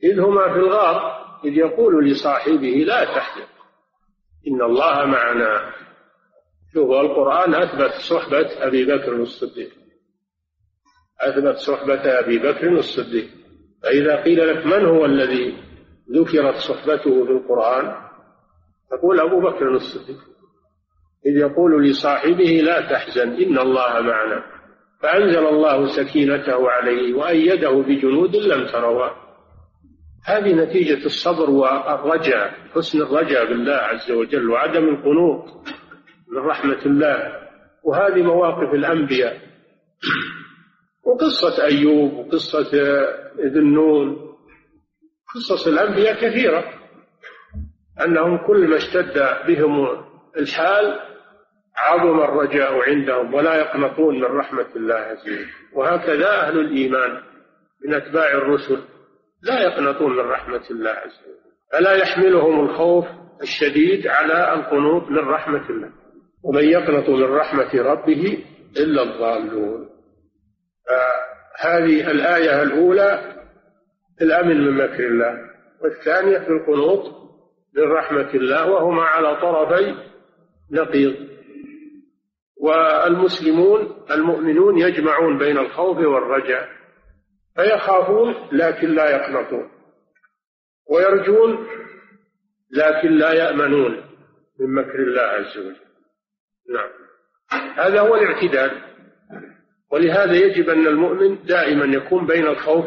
[0.03, 3.47] إذ هما في الغار إذ يقول لصاحبه لا تحزن
[4.47, 5.73] إن الله معنا.
[6.73, 9.71] شوف القرآن أثبت صحبة أبي بكر الصديق.
[11.21, 13.27] أثبت صحبة أبي بكر الصديق.
[13.83, 15.57] فإذا قيل لك من هو الذي
[16.11, 17.95] ذكرت صحبته في القرآن؟
[18.91, 20.34] تقول أبو بكر الصديق.
[21.25, 24.43] إذ يقول لصاحبه لا تحزن إن الله معنا.
[25.01, 29.09] فأنزل الله سكينته عليه وأيده بجنود لم تروا.
[30.25, 35.45] هذه نتيجة الصبر والرجاء حسن الرجاء بالله عز وجل وعدم القنوط
[36.31, 37.33] من رحمة الله.
[37.83, 39.39] وهذه مواقف الأنبياء.
[41.03, 42.71] وقصة أيوب وقصة
[43.39, 44.17] ذي النون
[45.35, 46.63] قصص الأنبياء كثيرة.
[48.05, 49.87] أنهم كل ما اشتد بهم
[50.37, 50.99] الحال
[51.77, 55.45] عظم الرجاء عندهم ولا يقنطون من رحمة الله عز وجل.
[55.73, 57.21] وهكذا أهل الإيمان
[57.85, 58.81] من أتباع الرسل
[59.43, 61.35] لا يقنطون من رحمة الله عز وجل.
[61.71, 63.05] فلا يحملهم الخوف
[63.41, 65.89] الشديد على القنوط من رحمة الله.
[66.43, 68.43] ومن يقنط من رحمة ربه
[68.77, 69.89] إلا الضالون.
[71.59, 73.35] هذه الآية الأولى
[74.21, 75.37] الأمن من مكر الله
[75.81, 77.05] والثانية في القنوط
[77.77, 79.95] من رحمة الله وهما على طرفي
[80.71, 81.34] نقيض.
[82.65, 86.69] والمسلمون المؤمنون يجمعون بين الخوف والرجاء
[87.55, 89.69] فيخافون لكن لا يقنطون
[90.89, 91.67] ويرجون
[92.71, 93.91] لكن لا يأمنون
[94.59, 95.85] من مكر الله عز وجل.
[96.73, 96.89] نعم.
[97.75, 98.81] هذا هو الاعتدال.
[99.91, 102.85] ولهذا يجب أن المؤمن دائما يكون بين الخوف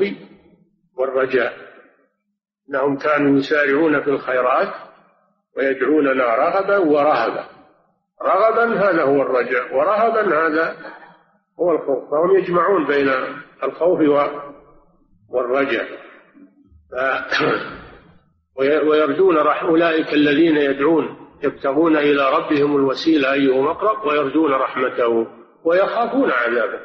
[0.98, 1.52] والرجاء.
[2.68, 4.74] إنهم كانوا يسارعون في الخيرات
[5.56, 7.57] ويدعوننا رغبا ورهبا
[8.22, 10.76] رغبا هذا هو الرجاء ورهبا هذا
[11.60, 12.10] هو الخوف.
[12.10, 13.10] فهم يجمعون بين
[13.62, 13.98] الخوف
[15.30, 15.88] والرجاء.
[18.58, 25.26] ويرجون رح أولئك الذين يدعون يبتغون إلى ربهم الوسيلة أيهم أقرب ويرجون رحمته
[25.64, 26.80] ويخافون عذابه.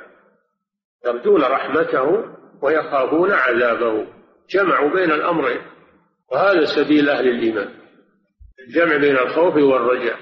[1.05, 2.25] يرجون رحمته
[2.61, 4.07] ويخافون عذابه.
[4.49, 5.61] جمعوا بين الأمرين
[6.31, 7.69] وهذا سبيل أهل الإيمان.
[8.67, 10.17] الجمع بين الخوف والرجاء.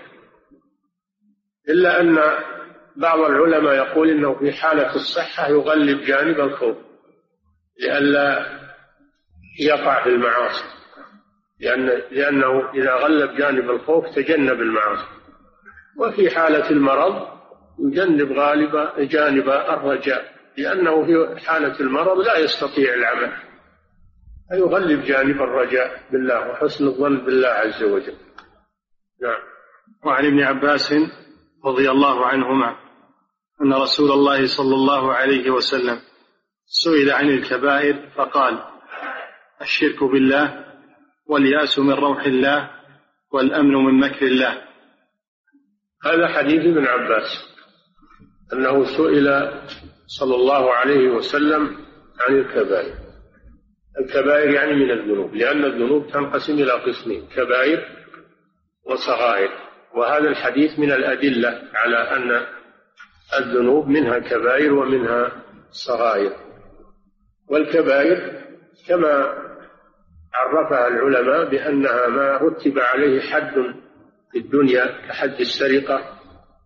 [1.69, 2.19] إلا أن
[2.95, 6.78] بعض العلماء يقول إنه في حالة الصحة يغلب جانب الخوف
[7.80, 8.45] لئلا
[9.60, 10.82] يقع في المعاصي
[11.62, 15.08] لأن لأنه إذا غلب جانب الخوف تجنب المعاصي.
[15.97, 17.28] وفي حالة المرض
[17.80, 23.34] يجنب غالب جانب الرجاء لأنه في حالة المرض لا يستطيع العمل.
[24.50, 28.15] فيغلب جانب الرجاء بالله وحسن الظن بالله عز وجل.
[29.21, 29.39] نعم.
[30.06, 30.93] وعن ابن عباس
[31.65, 32.76] رضي الله عنهما
[33.62, 36.00] أن رسول الله صلى الله عليه وسلم
[36.65, 38.63] سئل عن الكبائر فقال
[39.62, 40.65] الشرك بالله
[41.26, 42.69] واليأس من روح الله
[43.32, 44.62] والأمن من مكر الله.
[46.06, 47.30] هذا حديث ابن عباس
[48.54, 49.52] أنه سئل
[50.08, 51.78] صلى الله عليه وسلم
[52.19, 52.95] عن الكبائر.
[54.00, 57.86] الكبائر يعني من الذنوب لأن الذنوب تنقسم إلى قسمين كبائر
[58.86, 59.71] وصغائر.
[59.96, 62.46] وهذا الحديث من الأدلة على أن
[63.40, 66.36] الذنوب منها كبائر ومنها صغائر.
[67.50, 68.42] والكبائر
[68.88, 69.38] كما
[70.34, 73.54] عرفها العلماء بأنها ما رتب عليه حد
[74.32, 76.20] في الدنيا كحد السرقة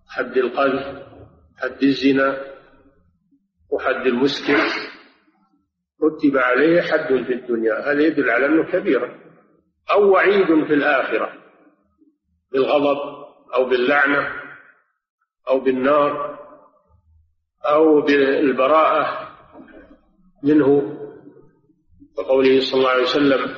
[0.09, 1.03] حد القذف
[1.57, 2.41] حد الزنا
[3.71, 4.57] وحد المسكر
[6.03, 7.91] رتب عليه حد في الدنيا.
[7.91, 9.15] هذا يدل على أنه كبيرة
[9.91, 11.44] أو وعيد في الآخرة.
[12.55, 14.27] بالغضب أو باللعنة
[15.47, 16.39] أو بالنار
[17.65, 19.29] أو بالبراءة
[20.43, 20.91] منه.
[22.17, 23.55] وقوله صلى الله عليه وسلم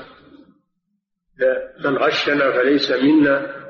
[1.86, 3.68] من غشنا فليس منا.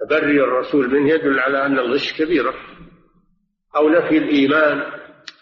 [0.00, 2.54] تبري الرسول منه يدل على أن الغش كبيرة.
[3.76, 4.92] أو نفي الإيمان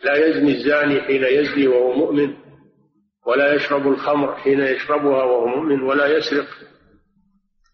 [0.04, 2.34] لا يزني الزاني حين يزني وهو مؤمن
[3.26, 6.46] ولا يشرب الخمر حين يشربها وهو مؤمن ولا يسرق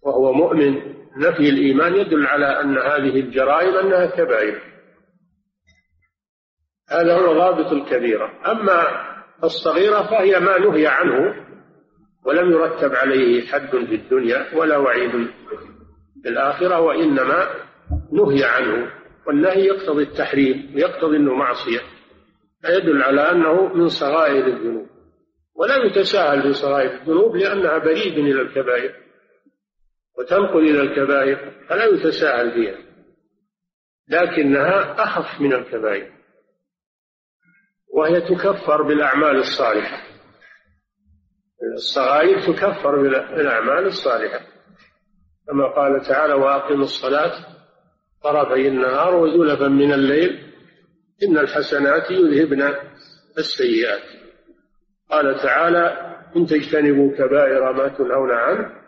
[0.02, 0.74] وهو مؤمن
[1.16, 4.60] نفي الإيمان يدل على أن هذه الجرائم أنها كبائر.
[6.90, 8.86] هذا هو ضابط الكبيرة أما
[9.44, 11.34] الصغيرة فهي ما نهي عنه
[12.24, 15.10] ولم يرتب عليه حد في الدنيا ولا وعيد
[16.22, 17.48] في الآخرة وإنما
[18.12, 18.90] نهي عنه.
[19.26, 21.80] والنهي يقتضي التحريم ويقتضي أنه معصية
[22.62, 24.86] فيدل على أنه من صغائر الذنوب.
[25.54, 29.09] ولا يتساهل في صغائر الذنوب لأنها بريد إلى الكبائر.
[30.20, 32.78] وتنقل إلى الكبائر فلا يتساهل فيها
[34.08, 36.12] لكنها أخف من الكبائر.
[37.94, 40.02] وهي تكفر بالأعمال الصالحة.
[41.76, 44.40] الصغائر تكفر بالأعمال الصالحة.
[45.46, 47.32] كما قال تعالى وأقم الصلاة
[48.22, 50.52] طرفي النهار وزلفا من الليل
[51.22, 52.74] إن الحسنات يذهبن
[53.38, 54.02] السيئات.
[55.10, 58.79] قال تعالى إن تجتنبوا كبائر ما تنهون عنه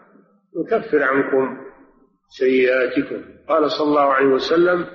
[0.57, 1.59] نكفر عنكم
[2.29, 3.25] سيئاتكم.
[3.49, 4.87] قال صلى الله عليه وسلم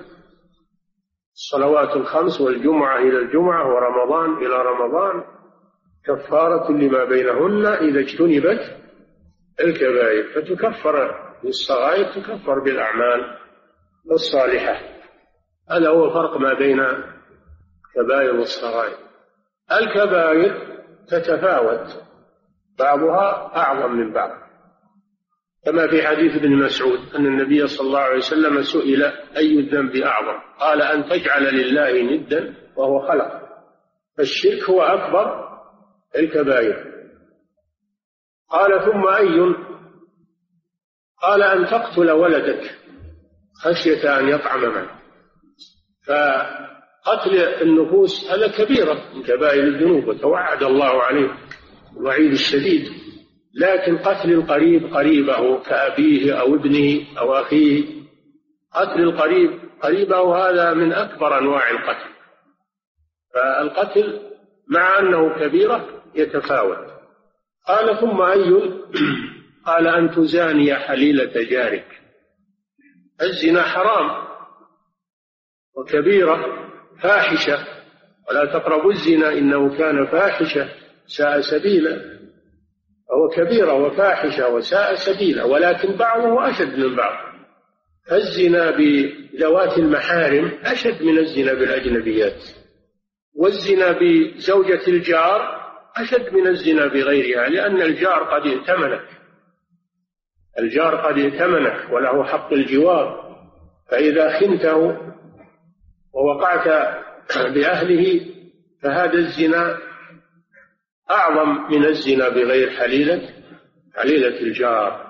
[1.34, 5.24] الصلوات الخمس والجمعة إلى الجمعة ورمضان إلى رمضان
[6.04, 8.76] كفارة لما بينهن إذا اجتنبت
[9.60, 13.38] الكبائر فتكفر بالصغائر تكفر بالأعمال
[14.12, 14.80] الصالحة.
[15.70, 18.96] هذا هو الفرق ما بين الكبائر والصغائر.
[19.72, 22.02] الكبائر تتفاوت
[22.78, 24.47] بعضها أعظم من بعض.
[25.64, 29.02] كما في حديث ابن مسعود أن النبي صلى الله عليه وسلم سئل
[29.36, 33.48] أي الذنب أعظم؟ قال أن تجعل لله ندا وهو خلق.
[34.18, 35.48] فالشرك هو أكبر
[36.16, 36.84] الكبائر.
[38.50, 39.54] قال ثم أي؟
[41.22, 42.78] قال أن تقتل ولدك
[43.62, 44.98] خشية أن يطعم معك
[46.06, 51.34] فقتل النفوس هذا كبيرة من كبائر الذنوب وتوعد الله عليه
[51.96, 52.88] الوعيد الشديد.
[53.54, 57.84] لكن قتل القريب قريبه كأبيه أو ابنه أو أخيه.
[58.72, 62.10] قتل القريب قريبه هذا من أكبر أنواع القتل.
[63.34, 64.20] فالقتل
[64.68, 66.88] مع أنه كبيرة يتفاوت.
[67.66, 68.50] قال ثم أي
[69.66, 72.00] قال أن تزاني حليلة جارك.
[73.22, 74.28] الزنا حرام
[75.76, 76.68] وكبيرة
[77.02, 77.66] فاحشة.
[78.28, 80.68] ولا تقربوا الزنا إنه كان فاحشة
[81.06, 82.17] ساء سبيلا.
[83.08, 87.28] فهو كبيرة وفاحشة وساء سبيلا ولكن بعضه أشد من بعض.
[88.12, 92.44] الزنا بذوات المحارم أشد من الزنا بالأجنبيات.
[93.34, 95.58] والزنا بزوجة الجار
[95.96, 99.08] أشد من الزنا بغيرها لأن الجار قد ائتمنك.
[100.58, 103.28] الجار قد ائتمنك وله حق الجوار.
[103.90, 104.96] فإذا خنته
[106.14, 106.68] ووقعت
[107.54, 108.20] بأهله
[108.82, 109.78] فهذا الزنا
[111.10, 113.28] أعظم من الزنا بغير حليلة
[113.96, 115.08] حليلة الجار.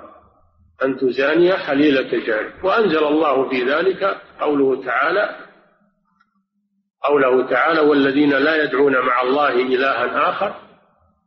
[0.84, 5.37] أن تزاني حليلة جار وأنزل الله في ذلك قوله تعالى
[7.04, 10.54] قوله تعالى والذين لا يدعون مع الله إلها آخر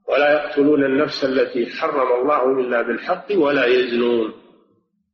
[0.08, 4.34] ولا يقتلون النفس التي حرم الله إلا بالحق ولا يزنون.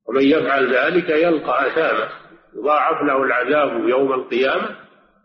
[0.08, 2.10] ومن يفعل ذلك يلقى أثاما
[2.56, 4.76] يضاعف له العذاب يوم القيامة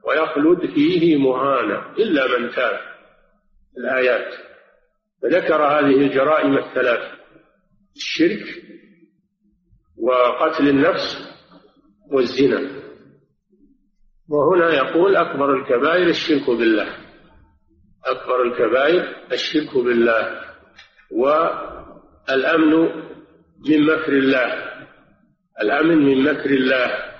[0.05, 2.92] ويخلد فيه مهانا إلا من تاب.
[3.79, 4.35] الآيات.
[5.23, 7.13] فذكر هذه الجرائم الثلاث
[7.97, 8.65] الشرك
[9.99, 11.33] وقتل النفس
[12.13, 12.83] والزنا.
[14.29, 16.97] وهنا يقول أكبر الكبائر الشرك بالله.
[18.05, 20.41] أكبر الكبائر الشرك بالله.
[21.11, 22.73] والأمن
[23.69, 24.73] من مكر الله.
[25.63, 27.13] الأمن من مكر الله.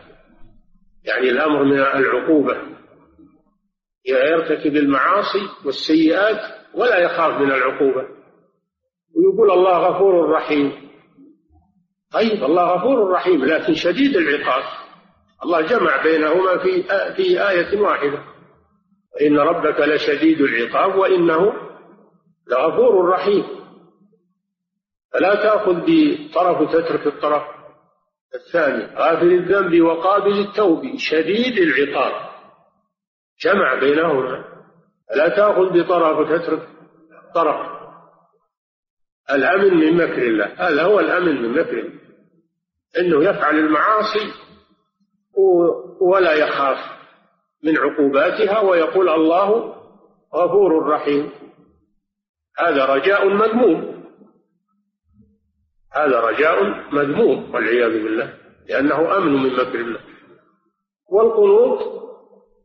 [1.05, 2.72] يعني الأمر من العقوبة.
[4.07, 6.41] يرتكب المعاصي والسيئات
[6.75, 8.09] ولا يخاف من العقوبة.
[9.17, 10.73] ويقول الله غفور رحيم.
[12.13, 14.63] طيب الله غفور رحيم لكن شديد العقاب.
[15.45, 16.83] الله جمع بينهما في
[17.17, 18.25] في آية واحدة.
[19.23, 21.53] إن ربك لشديد العقاب وإنه
[22.49, 23.45] لغفور رحيم.
[25.13, 27.43] فلا تأخذ بطرف وتترك الطرف
[28.35, 28.97] الثاني.
[28.97, 30.83] غافل الذنب وقابل التوب.
[30.97, 32.32] شديد العقاب.
[33.45, 34.45] جمع بينهما
[35.17, 36.69] لا تأخذ بطرف وتترك
[37.35, 37.73] طرف.
[39.31, 42.01] الأمن من مكر الله هذا هو الأمن من مكر الله.
[42.99, 44.33] أنه يفعل المعاصي
[46.01, 46.79] ولا يخاف
[47.65, 49.75] من عقوباتها ويقول الله
[50.35, 51.31] غفور رحيم.
[52.59, 54.05] هذا رجاء مذموم.
[55.93, 56.65] هذا رجاء
[56.95, 58.39] مذموم والعياذ بالله
[58.69, 60.01] لأنه أمن من مكر الله.
[61.13, 62.03] والقنوط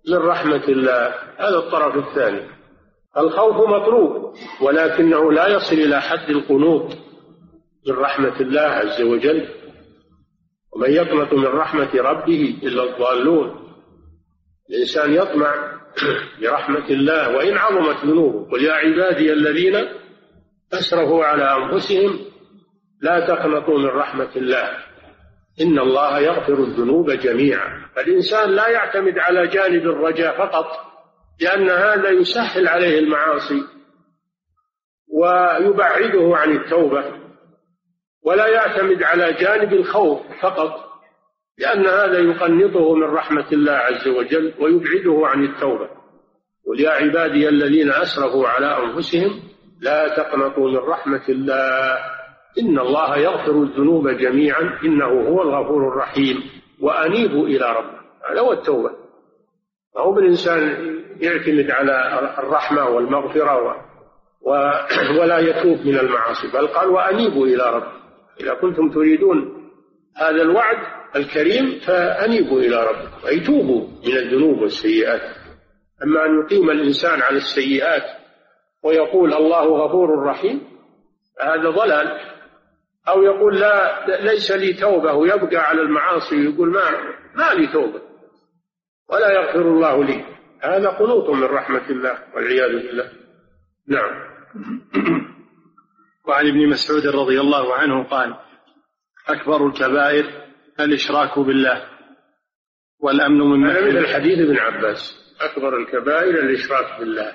[0.07, 1.13] من رحمة الله.
[1.37, 2.41] هذا الطرف الثاني.
[3.17, 6.97] الخوف مطلوب ولكنه لا يصل إلى حد القنوط
[7.87, 9.47] من رحمة الله عز وجل.
[10.75, 13.73] ومن يقنط من رحمة ربه إلا الضالون.
[14.69, 15.77] الإنسان يطمع
[16.41, 18.51] برحمة الله وإن عظمت ذنوبه.
[18.51, 19.87] قل يا عبادي الذين
[20.73, 22.19] أسرفوا على أنفسهم
[23.01, 24.69] لا تقنطوا من رحمة الله.
[25.61, 27.85] إن الله يغفر الذنوب جميعا.
[27.95, 30.67] فالإنسان لا يعتمد على جانب الرجاء فقط
[31.41, 33.63] لأن هذا يسهل عليه المعاصي
[35.07, 37.03] ويبعده عن التوبة
[38.23, 40.87] ولا يعتمد على جانب الخوف فقط
[41.57, 45.89] لأن هذا يقنطه من رحمة الله عز وجل ويبعده عن التوبة.
[46.67, 49.43] قل يا عبادي الذين أسرفوا على أنفسهم
[49.81, 51.97] لا تقنطوا من رحمة الله.
[52.59, 56.43] إن الله يغفر الذنوب جميعا إنه هو الغفور الرحيم.
[56.81, 58.91] وأنيبوا إلى ربكم هذا هو التوبة.
[59.97, 60.61] هو بالإنسان
[61.21, 63.75] يعتمد على الرحمة والمغفرة
[65.19, 66.47] ولا يتوب من المعاصي.
[66.53, 67.97] بل قال وأنيبوا إلى ربكم
[68.41, 69.69] إذا كنتم تريدون
[70.17, 70.77] هذا الوعد
[71.15, 73.27] الكريم فأنيبوا إلى ربكم.
[73.27, 75.21] أي توبوا من الذنوب والسيئات.
[76.03, 78.03] أما أن يقيم الإنسان على السيئات
[78.83, 80.61] ويقول الله غفور رحيم
[81.41, 82.36] هذا ضلال.
[83.07, 88.01] أو يقول لا ليس لي توبة ويبقى على المعاصي ويقول ما ما لي توبة.
[89.09, 90.25] ولا يغفر الله لي.
[90.61, 93.11] هذا قنوط من رحمة الله والعياذ بالله.
[93.87, 94.27] نعم.
[96.27, 98.35] وعن ابن مسعود رضي الله عنه قال
[99.27, 100.25] أكبر الكبائر
[100.79, 101.83] الإشراك بالله
[102.99, 105.27] والأمن من هذا من الحديث ابن عباس.
[105.41, 107.33] أكبر الكبائر الإشراك بالله.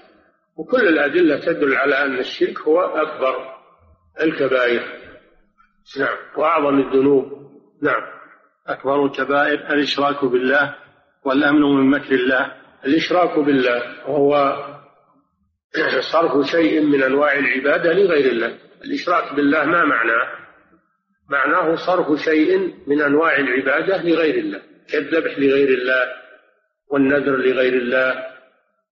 [0.56, 3.54] وكل الأدلة تدل على أن الشرك هو أكبر
[4.20, 5.01] الكبائر.
[5.98, 6.16] نعم.
[6.36, 7.50] وأعظم الذنوب.
[7.82, 8.02] نعم.
[8.66, 10.74] أكبر الكبائر الإشراك بالله
[11.24, 12.52] والأمن من مكر الله.
[12.86, 14.56] الإشراك بالله وهو
[16.12, 18.58] صرف شيء من أنواع العبادة لغير الله.
[18.84, 20.28] الإشراك بالله ما معناه
[21.30, 24.62] معناه صرف شيء من أنواع العبادة لغير الله.
[24.92, 26.06] كالذبح لغير الله
[26.90, 28.26] والنذر لغير الله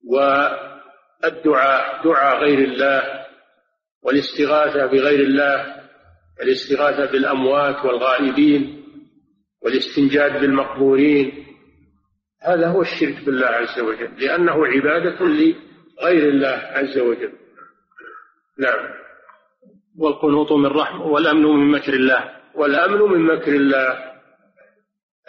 [0.05, 3.27] والدعاء دعاء غير الله
[4.03, 5.80] والاستغاثة بغير الله
[6.43, 8.85] الاستغاثة بالأموات والغائبين
[9.63, 11.47] والاستنجاد بالمقبورين
[12.43, 17.33] هذا هو الشرك بالله عز وجل لأنه عبادة لغير الله عز وجل.
[18.59, 18.89] نعم.
[19.99, 22.31] والقنوط من رحمة والأمن من مكر الله.
[22.55, 24.11] والأمن من مكر الله.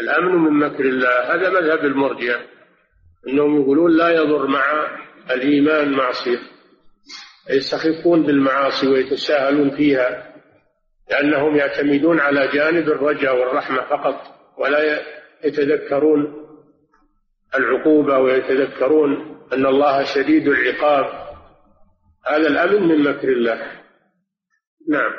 [0.02, 2.40] الأمن من مكر الله هذا مذهب المرجئة
[3.28, 4.98] أنهم يقولون لا يضر مع
[5.32, 6.40] الإيمان معصية.
[7.50, 10.31] يستخفون بالمعاصي ويتساهلون فيها.
[11.12, 14.16] لأنهم يعتمدون على جانب الرجاء والرحمة فقط
[14.58, 15.02] ولا
[15.44, 16.42] يتذكرون
[17.56, 21.06] العقوبة ويتذكرون أن الله شديد العقاب.
[22.28, 23.72] هذا الأمن من مكر الله.
[24.90, 25.12] نعم.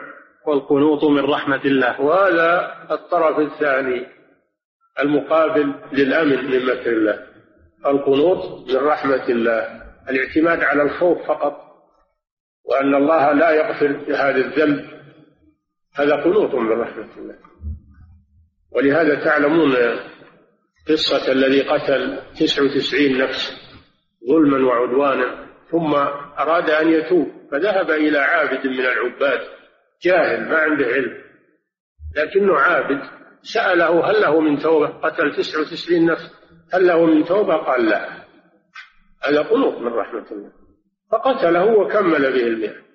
[0.47, 2.01] والقنوط من رحمة الله.
[2.01, 4.07] وهذا الطرف الثاني
[5.01, 7.27] المقابل للأمن من مكر الله.
[7.87, 9.83] القنوط من رحمة الله.
[10.09, 11.73] الاعتماد على الخوف فقط
[12.65, 15.02] وأن الله لا يغفر هذا الذنب.
[15.95, 17.39] هذا قنوط من رحمة الله.
[18.73, 19.77] ولهذا تعلمون
[20.89, 23.53] قصة الذي قتل تسع وتسعين نفس
[24.29, 25.95] ظلما وعدوانا ثم
[26.39, 29.41] أراد أن يتوب فذهب إلى عابد من العباد
[30.03, 31.23] جاهل ما عنده علم.
[32.17, 33.01] لكنه عابد
[33.43, 36.31] سأله هل له من توبة؟ قتل تسع وتسعين نفس
[36.73, 38.09] هل له من توبة؟ قال لا.
[39.25, 40.53] هذا قنوط من رحمة الله.
[41.11, 42.92] فقتله وكمل به المئة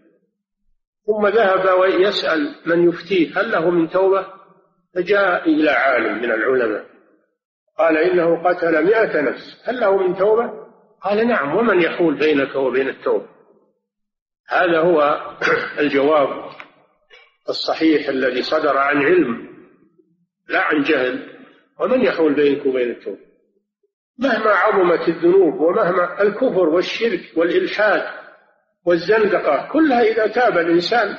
[1.08, 4.26] ثم ذهب ويسأل من يفتيه هل له من توبة؟
[4.96, 6.86] فجاء إلى عالم من العلماء.
[7.78, 9.62] قال إنه قتل مئة نفس.
[9.64, 10.68] هل له من توبة؟
[11.02, 13.28] قال نعم ومن يحول بينك وبين التوبة؟
[14.50, 15.22] هذا هو
[15.80, 16.50] الجواب
[17.50, 19.48] الصحيح الذي صدر عن علم
[20.50, 21.38] لا عن جهل.
[21.80, 23.28] ومن يحول بينك وبين التوبة؟
[24.20, 28.27] مهما عظمت الذنوب ومهما الكفر والشرك والإلحاد
[28.88, 31.18] والزندقة كلها إذا تاب الإنسان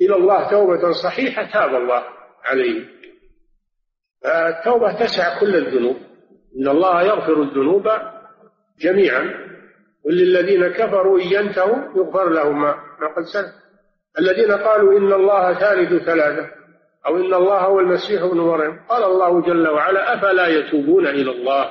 [0.00, 2.04] إلى الله توبة صحيحة تاب الله
[2.44, 2.84] عليه.
[4.26, 5.96] التوبة تسع كل الذنوب.
[6.60, 7.88] إن الله يغفر الذنوب
[8.80, 9.50] جميعا.
[10.04, 12.72] وللذين كفروا إن ينتهوا يغفر لهم ما
[13.16, 13.54] قد سلف.
[14.18, 16.48] الذين قالوا إن الله ثالث ثلاثة
[17.06, 18.80] أو إن الله هو المسيح ابن مريم.
[18.88, 21.70] قال الله جل وعلا أفلا يتوبون إلى الله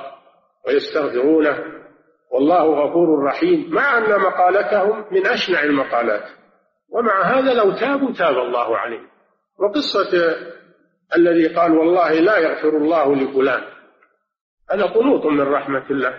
[0.66, 1.79] ويستغفرونه
[2.30, 6.24] والله غفور رحيم مع أن مقالتهم من أشنع المقالات.
[6.92, 9.08] ومع هذا لو تابوا تاب الله عليهم.
[9.58, 10.36] وقصة
[11.16, 13.62] الذي قال والله لا يغفر الله لفلان
[14.70, 16.14] هذا قنوط من رحمة الله.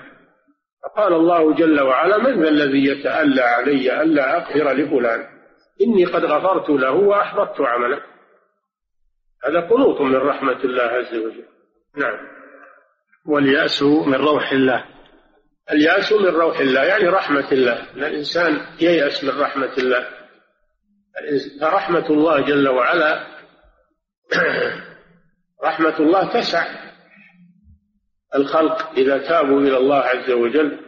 [0.84, 5.26] فقال الله جل وعلا من ذا الذي يتألى علي ألا أغفر لفلان؟
[5.82, 8.02] إني قد غفرت له وأحبطت عمله.
[9.46, 11.46] هذا قنوط من رحمة الله عز وجل.
[11.98, 12.18] نعم.
[13.28, 14.86] واليأس من روح الله.
[15.72, 17.74] اليأس من روح الله يعني رحمة الله.
[17.74, 20.08] أن الإنسان ييأس من رحمة الله.
[21.62, 23.28] فرحمة الله جل وعلا
[25.64, 26.66] رحمة الله تسع.
[28.36, 30.80] الخلق إذا تابوا إلى الله عز وجل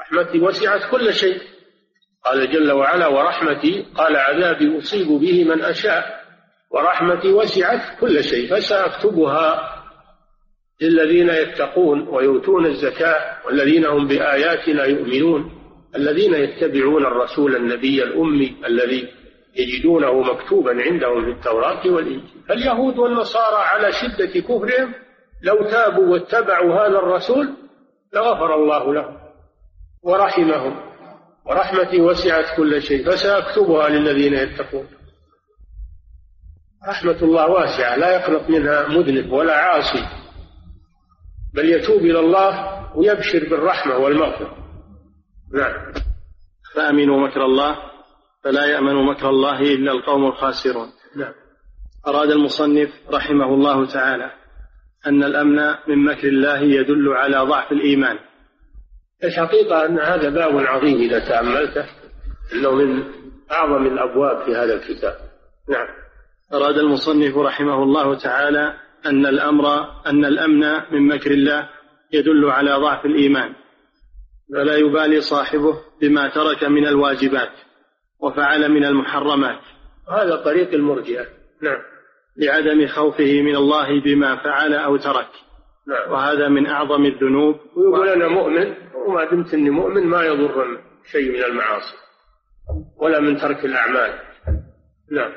[0.00, 1.42] رحمتي وسعت كل شيء.
[2.24, 6.24] قال جل وعلا ورحمتي قال عذابي أصيب به من أشاء.
[6.70, 9.73] ورحمتي وسعت كل شيء فسأكتبها.
[10.82, 15.52] للذين يتقون ويؤتون الزكاة والذين هم بآياتنا يؤمنون
[15.96, 19.08] الذين يتبعون الرسول النبي الأمي الذي
[19.56, 22.44] يجدونه مكتوبا عندهم في التوراة والإنجيل.
[22.48, 24.94] فاليهود والنصارى على شدة كفرهم
[25.42, 27.48] لو تابوا واتبعوا هذا الرسول
[28.14, 29.18] لغفر الله لهم
[30.02, 30.76] ورحمهم
[31.46, 34.86] ورحمتي وسعت كل شيء فسأكتبها للذين يتقون.
[36.88, 40.23] رحمة الله واسعة لا يقنط منها مذنب ولا عاصي.
[41.54, 42.56] بل يتوب إلى الله
[42.96, 44.56] ويبشر بالرحمة والمغفرة.
[45.54, 45.92] نعم.
[46.74, 47.76] فأمنوا مكر الله
[48.44, 50.88] فلا يأمن مكر الله إلا القوم الخاسرون.
[51.16, 51.32] نعم.
[52.06, 54.30] أراد المصنف رحمه الله تعالى
[55.06, 58.18] أن الأمن من مكر الله يدل على ضعف الإيمان.
[59.24, 61.86] الحقيقة أن هذا باب عظيم إذا تأملته؟
[62.52, 63.02] أنه من
[63.52, 65.14] أعظم الأبواب في هذا الكتاب.
[65.68, 65.86] نعم.
[66.52, 68.74] أراد المصنف رحمه الله تعالى
[69.06, 69.66] أن الأمر
[70.06, 70.60] أن الأمن
[70.92, 71.68] من مكر الله
[72.12, 73.54] يدل على ضعف الإيمان
[74.52, 77.52] فلا يبالي صاحبه بما ترك من الواجبات
[78.20, 79.60] وفعل من المحرمات.
[80.08, 81.26] هذا طريق المرجئة.
[81.62, 81.78] نعم.
[82.36, 85.28] لعدم خوفه من الله بما فعل أو ترك.
[85.88, 86.12] نعم.
[86.12, 87.56] وهذا من أعظم الذنوب.
[87.76, 88.74] ويقول أنا مؤمن
[89.06, 90.80] وما دمت أني مؤمن ما يضر
[91.12, 91.96] شيء من المعاصي
[92.96, 94.18] ولا من ترك الأعمال.
[95.10, 95.32] نعم.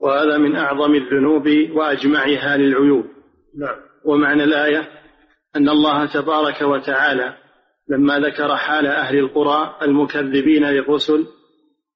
[0.00, 3.04] وهذا من أعظم الذنوب وأجمعها للعيوب
[3.58, 3.76] نعم.
[4.04, 4.88] ومعنى الآية
[5.56, 7.34] أن الله تبارك وتعالى
[7.88, 11.26] لما ذكر حال أهل القرى المكذبين للرسل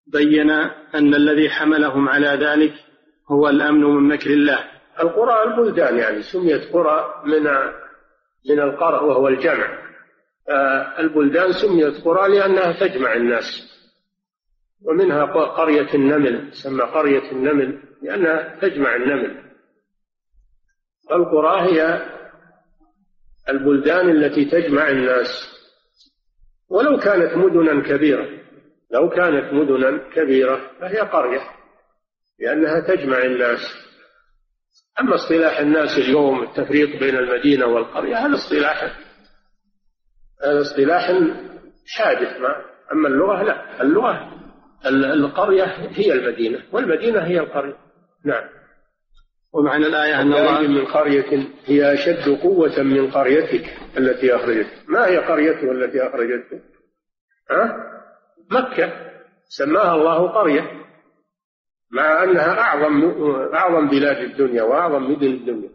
[0.06, 0.50] بين
[0.94, 2.74] أن الذي حملهم على ذلك
[3.30, 4.58] هو الأمن من مكر الله.
[5.00, 7.42] القرى البلدان يعني سميت قرى من
[8.50, 9.78] من القرى وهو الجمع.
[10.48, 13.44] آه، البلدان سميت قرى لأنها تجمع الناس.
[14.82, 17.91] ومنها قرية النمل تسمى قرية النمل.
[18.02, 19.42] لأنها تجمع النمل.
[21.12, 22.02] القرى هي
[23.48, 25.28] البلدان التي تجمع الناس.
[26.70, 28.28] ولو كانت مدنا كبيرة
[28.90, 31.40] لو كانت مدنا كبيرة فهي قرية
[32.38, 33.60] لأنها تجمع الناس.
[35.00, 38.98] أما اصطلاح الناس اليوم التفريق بين المدينة والقرية هذا اصطلاح
[40.44, 41.06] هذا اصطلاح
[41.96, 43.82] حادث ما أما اللغة لا.
[43.82, 44.42] اللغة
[44.94, 47.76] القرية هي المدينة والمدينة هي القرية.
[48.24, 48.44] نعم.
[49.54, 53.64] ومعنى الآية أن الله من قرية هي أشد قوة من قريتك
[53.98, 56.62] التي أخرجتك ما هي قريته التي أخرجتك؟
[57.50, 57.76] ها؟
[58.50, 58.92] مكة.
[59.48, 60.82] سماها الله قرية.
[61.90, 63.04] مع أنها أعظم
[63.54, 65.70] أعظم بلاد الدنيا وأعظم مدن الدنيا.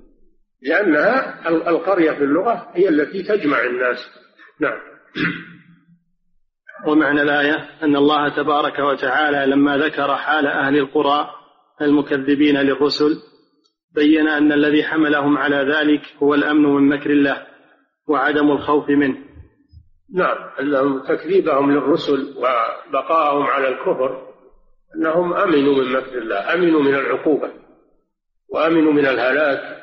[0.62, 3.98] لأنها القرية في اللغة هي التي تجمع الناس.
[4.60, 4.80] نعم.
[6.88, 11.37] ومعنى الآية أن الله تبارك وتعالى لما ذكر حال أهل القرى
[11.82, 13.22] المكذبين للرسل
[13.96, 17.48] بين أن الذي حملهم على ذلك هو الأمن من مكر الله
[18.08, 19.18] وعدم الخوف منه.
[20.14, 24.28] نعم أنهم تكذيبهم للرسل وبقاءهم على الكفر
[24.96, 27.52] أنهم أمنوا من مكر الله أمنوا من العقوبة
[28.50, 29.78] وأمنوا من الهلاك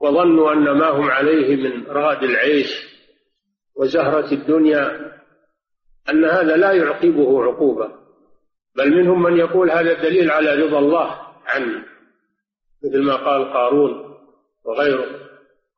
[0.00, 2.92] وظنوا أن ما هم عليه من رغد العيش
[3.76, 5.12] وزهرة الدنيا
[6.10, 8.01] أن هذا لا يعقبه عقوبة.
[8.76, 11.84] بل منهم من يقول هذا دليل على رضا الله عنه
[12.84, 14.18] مثل ما قال قارون
[14.64, 15.06] وغيره.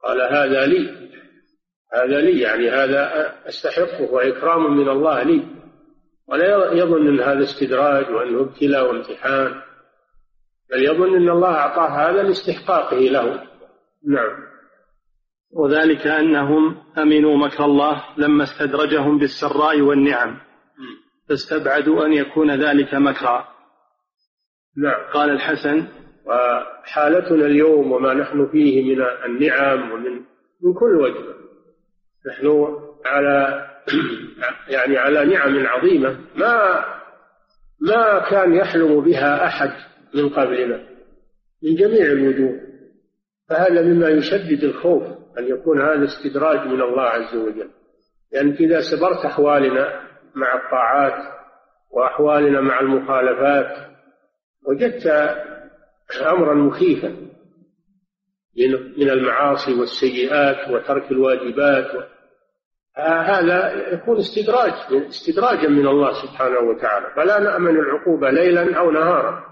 [0.05, 1.11] قال هذا لي
[1.93, 5.43] هذا لي يعني هذا أستحقه وإكرام من الله لي.
[6.29, 9.63] ولا يظن أن هذا استدراج وأنه ابتلاء وامتحان
[10.71, 13.43] بل يظن أن الله أعطاه هذا لاستحقاقه له.
[14.09, 14.45] نعم.
[15.53, 20.41] وذلك أنهم أمنوا مكر الله لما استدرجهم بالسراء والنعم.
[21.29, 23.49] فاستبعدوا أن يكون ذلك مكرا.
[24.77, 25.13] نعم.
[25.13, 25.87] قال الحسن
[26.27, 30.13] وحالتنا اليوم وما نحن فيه من النعم ومن
[30.63, 31.35] من كل وجه
[32.27, 33.67] نحن على
[34.75, 36.85] يعني على نعم عظيمة ما
[37.81, 39.71] ما كان يحلم بها أحد
[40.15, 40.81] من قبلنا
[41.63, 42.61] من جميع الوجوه.
[43.49, 45.03] فهذا مما يشدد الخوف
[45.39, 47.71] أن يكون هذا استدراج من الله عز وجل.
[48.33, 50.01] لأنك إذا سبرت أحوالنا
[50.35, 51.35] مع الطاعات
[51.91, 53.77] وأحوالنا مع المخالفات
[54.67, 55.07] وجدت
[56.27, 57.09] أمرا مخيفا
[58.99, 62.09] من المعاصي والسيئات وترك الواجبات.
[62.97, 67.07] هذا يكون استدراج استدراجا من الله سبحانه وتعالى.
[67.17, 69.45] فلا نأمن العقوبة ليلا أو نهارا.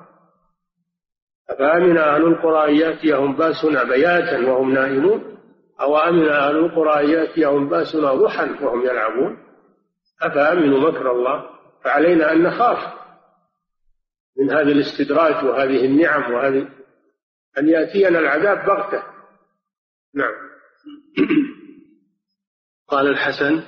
[1.50, 5.38] أفأمن أهل القرى أن يأتيهم بأسنا بياتا وهم نائمون؟
[5.80, 9.38] أو أمن أهل القرى أن يأتيهم بأسنا ضحى وهم يلعبون؟
[10.26, 11.50] أفأمنوا مكر الله؟
[11.84, 13.02] فعلينا أن نخاف
[14.38, 16.68] من هذا الاستدراج وهذه النعم وهذه
[17.58, 19.02] أن يأتينا العذاب بغتة.
[20.14, 20.34] نعم.
[22.88, 23.62] قال الحسن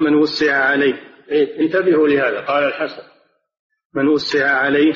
[0.00, 1.12] من وسع عليه.
[1.28, 2.40] إيه انتبهوا لهذا.
[2.40, 3.02] قال الحسن.
[3.94, 4.94] من وسع عليه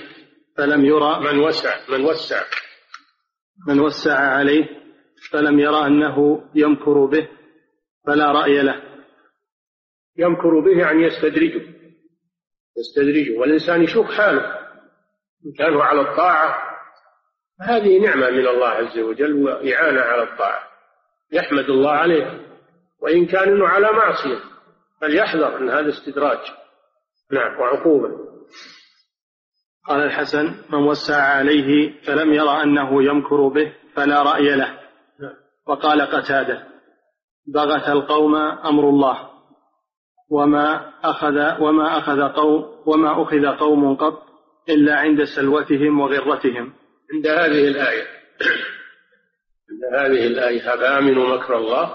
[0.56, 1.20] فلم يرى.
[1.20, 2.42] من وسع من وسع.
[3.68, 4.64] من وسع عليه
[5.30, 7.28] فلم يرى أنه يمكر به
[8.06, 8.95] فلا رأي له.
[10.18, 11.62] يمكر به يعني يستدرجه.
[12.78, 13.38] يستدرجه.
[13.38, 14.58] والإنسان يشوف حاله.
[15.46, 16.58] إن كان على الطاعة
[17.60, 20.62] هذه نعمة من الله عز وجل وإعانة على الطاعة.
[21.32, 22.40] يحمد الله عليها.
[23.02, 24.38] وإن كان إنه على معصية
[25.00, 26.38] فليحذر من هذا استدراج.
[27.32, 28.08] نعم وعقوبة.
[29.88, 34.80] قال الحسن من وسع عليه فلم يرى أنه يمكر به فلا رأي له.
[35.20, 35.34] نعم.
[35.66, 36.66] وقال قتادة
[37.46, 39.35] بغت القوم أمر الله.
[40.30, 44.22] وما أخذ وما أخذ قوم وما أخذ قوم قط
[44.68, 46.72] إلا عند سلوتهم وغرتهم.
[47.14, 48.06] عند هذه الآية.
[49.70, 51.92] عند هذه الآية أفأمنوا مكر الله؟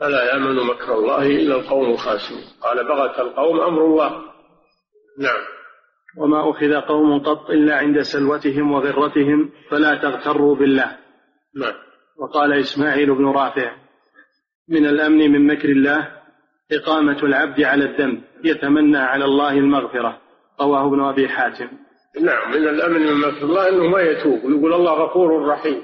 [0.00, 2.42] فلا يأمن مكر الله إلا القوم الخاسرون.
[2.62, 4.10] قال بغت القوم أمر الله.
[5.18, 5.40] نعم.
[6.18, 10.98] وما أخذ قوم قط إلا عند سلوتهم وغرتهم فلا تغتروا بالله.
[11.56, 11.74] نعم.
[12.18, 13.76] وقال إسماعيل بن رافع
[14.68, 16.21] من الأمن من مكر الله
[16.72, 20.20] إقامة العبد على الذنب يتمنى على الله المغفرة.
[20.60, 21.68] رواه ابن أبي حاتم.
[22.20, 24.44] نعم من الأمن من مكر الله أنه ما يتوب.
[24.44, 25.82] ويقول الله غفور رحيم.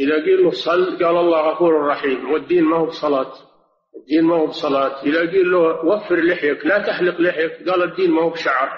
[0.00, 2.32] إذا قيل له صل قال الله غفور رحيم.
[2.32, 3.32] والدين ما هو بصلاة.
[3.96, 5.02] الدين ما هو بصلاة.
[5.02, 8.68] إذا قيل له وفر لحيك لا تحلق لحيك قال الدين ما هو بشعر.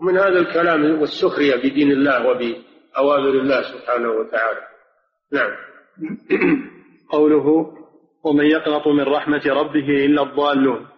[0.00, 4.60] ومن هذا الكلام والسخرية بدين الله وبأوامر الله سبحانه وتعالى.
[5.32, 5.50] نعم.
[7.10, 7.77] قوله
[8.28, 10.88] ومن يقنط من رحمة ربه إلا الضالون.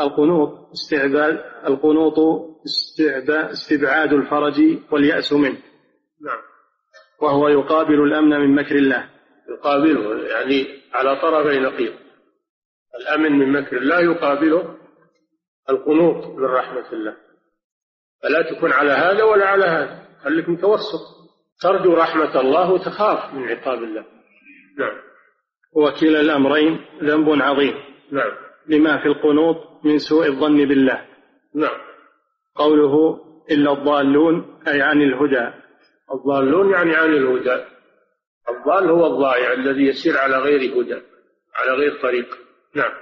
[0.00, 2.14] القنوط استعباد القنوط
[3.52, 4.60] استبعاد الفرج
[4.90, 5.58] واليأس منه.
[6.22, 6.42] نعم.
[7.22, 9.10] وهو يقابل الأمن من مكر الله.
[9.50, 11.94] يقابله يعني على طرفي نقيض.
[13.00, 14.76] الأمن من مكر الله يقابله
[15.70, 17.16] القنوط من رحمة الله.
[18.22, 20.06] فلا تكن على هذا ولا على هذا.
[20.24, 21.22] خليك متوسط.
[21.60, 24.04] ترجو رحمة الله وتخاف من عقاب الله.
[24.78, 25.11] نعم.
[25.72, 27.74] وكلا الأمرين ذنب عظيم.
[28.12, 28.32] نعم.
[28.68, 31.04] لما في القنوط من سوء الظن بالله.
[31.54, 31.78] نعم.
[32.54, 33.20] قوله
[33.50, 35.54] إلا الضالون أي عن الهدى.
[36.14, 37.64] الضالون يعني عن الهدى.
[38.50, 41.00] الضال هو الضائع الذي يسير على غير هدى
[41.54, 42.38] على غير طريق.
[42.74, 42.92] نعم.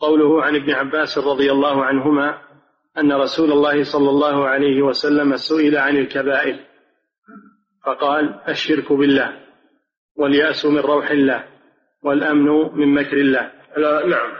[0.00, 2.38] قوله عن ابن عباس رضي الله عنهما
[2.98, 6.56] أن رسول الله صلى الله عليه وسلم سئل عن الكبائر.
[7.86, 9.40] فقال الشرك بالله
[10.16, 11.49] واليأس من روح الله.
[12.02, 13.52] والأمن من مكر الله.
[14.06, 14.32] نعم.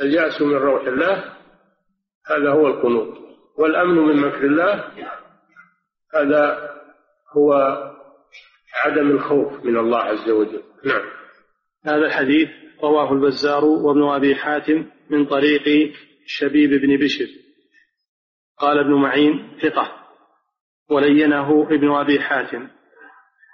[0.00, 1.24] اليأس من روح الله
[2.26, 3.18] هذا هو القنوط.
[3.58, 4.84] والأمن من مكر الله
[6.14, 6.70] هذا
[7.36, 7.52] هو
[8.84, 10.62] عدم الخوف من الله عز وجل.
[10.84, 11.02] نعم.
[11.84, 12.48] هذا الحديث
[12.82, 15.92] رواه البزار وابن أبي حاتم من طريق
[16.26, 17.26] شبيب بن بشر.
[18.58, 19.92] قال ابن معين ثقة.
[20.90, 22.68] ولينه ابن أبي حاتم.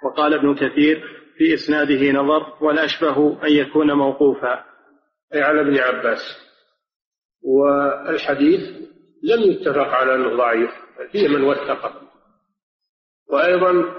[0.05, 4.63] وقال ابن كثير في إسناده نظر والأشبه أن يكون موقوفا.
[5.33, 6.19] أي على ابن عباس.
[7.43, 8.59] والحديث
[9.23, 10.71] لم يتفق على أنه ضعيف
[11.11, 12.01] فيه من وثقه
[13.29, 13.95] وأيضا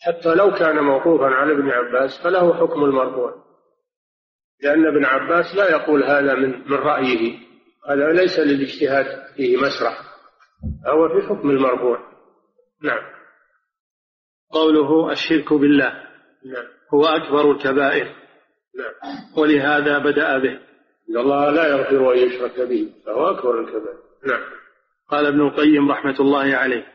[0.00, 3.34] حتى لو كان موقوفا على ابن عباس فله حكم المرفوع.
[4.62, 7.38] لأن ابن عباس لا يقول هذا من من رأيه.
[7.88, 10.00] هذا ليس للاجتهاد فيه مسرح.
[10.86, 11.98] هو في حكم المرفوع.
[12.82, 13.02] نعم.
[14.50, 16.06] قوله الشرك بالله.
[16.52, 16.64] نعم.
[16.94, 18.06] هو أكبر الكبائر.
[18.76, 19.14] نعم.
[19.36, 20.60] ولهذا بدأ به.
[21.10, 23.98] إن الله لا يغفر أن يشرك به فهو أكبر الكبائر.
[24.26, 24.42] نعم.
[25.08, 26.86] قال ابن القيم رحمة الله عليه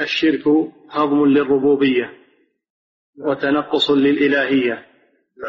[0.00, 0.42] الشرك
[0.90, 2.12] هضم للربوبية
[3.18, 4.86] وتنقص للإلهية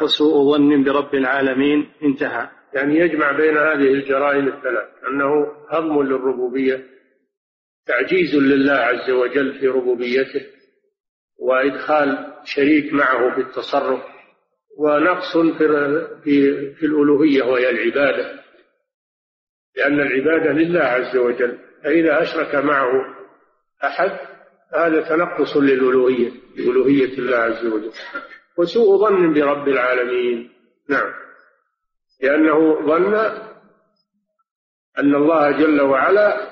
[0.02, 2.50] وسوء ظن برب العالمين انتهى.
[2.74, 6.86] يعني يجمع بين هذه الجرائم الثلاث أنه هضم للربوبية
[7.86, 10.46] تعجيز لله عز وجل في ربوبيته
[11.40, 14.04] وإدخال شريك معه في التصرف
[14.78, 15.38] ونقص
[16.24, 18.42] في في الألوهية وهي العبادة.
[19.78, 22.92] لأن العبادة لله عز وجل فإذا أشرك معه
[23.84, 24.20] أحد
[24.74, 27.92] هذا تنقص للألوهية لألوهية الله عز وجل.
[28.58, 30.52] وسوء ظن برب العالمين.
[30.90, 31.14] نعم.
[32.22, 33.16] لأنه ظن
[35.00, 36.52] أن الله جل وعلا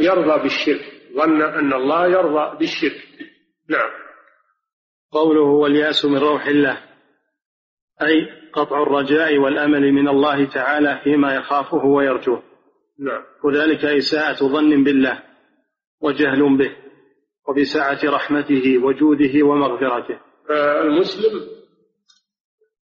[0.00, 1.01] يرضى بالشرك.
[1.16, 3.02] ظن أن الله يرضى بالشرك.
[3.68, 3.90] نعم.
[5.12, 6.78] قوله والياس من روح الله
[8.02, 12.42] أي قطع الرجاء والأمل من الله تعالى فيما يخافه ويرجوه.
[12.98, 13.22] نعم.
[13.44, 15.22] وذلك إساءة ظن بالله
[16.00, 16.76] وجهل به
[17.48, 20.20] وبسعة رحمته وجوده ومغفرته.
[20.82, 21.40] المسلم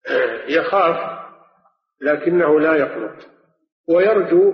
[0.08, 1.22] آه، يخاف
[2.00, 3.28] لكنه لا يقنط
[3.88, 4.52] ويرجو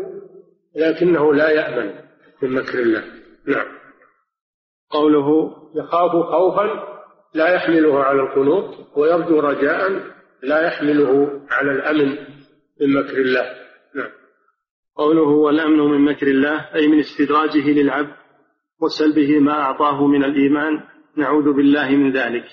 [0.77, 1.95] لكنه لا يأمن
[2.43, 3.18] من مكر الله.
[3.49, 3.67] نعم.
[4.91, 6.99] قوله يخاف خوفا
[7.35, 9.91] لا يحمله على القنوط ويرجو رجاء
[10.43, 12.17] لا يحمله على الأمن
[12.81, 13.47] من مكر الله.
[13.95, 14.11] نعم.
[14.97, 18.15] قوله والأمن من مكر الله أي من استدراجه للعبد
[18.83, 20.81] وسلبه ما أعطاه من الإيمان
[21.17, 22.45] نعوذ بالله من ذلك.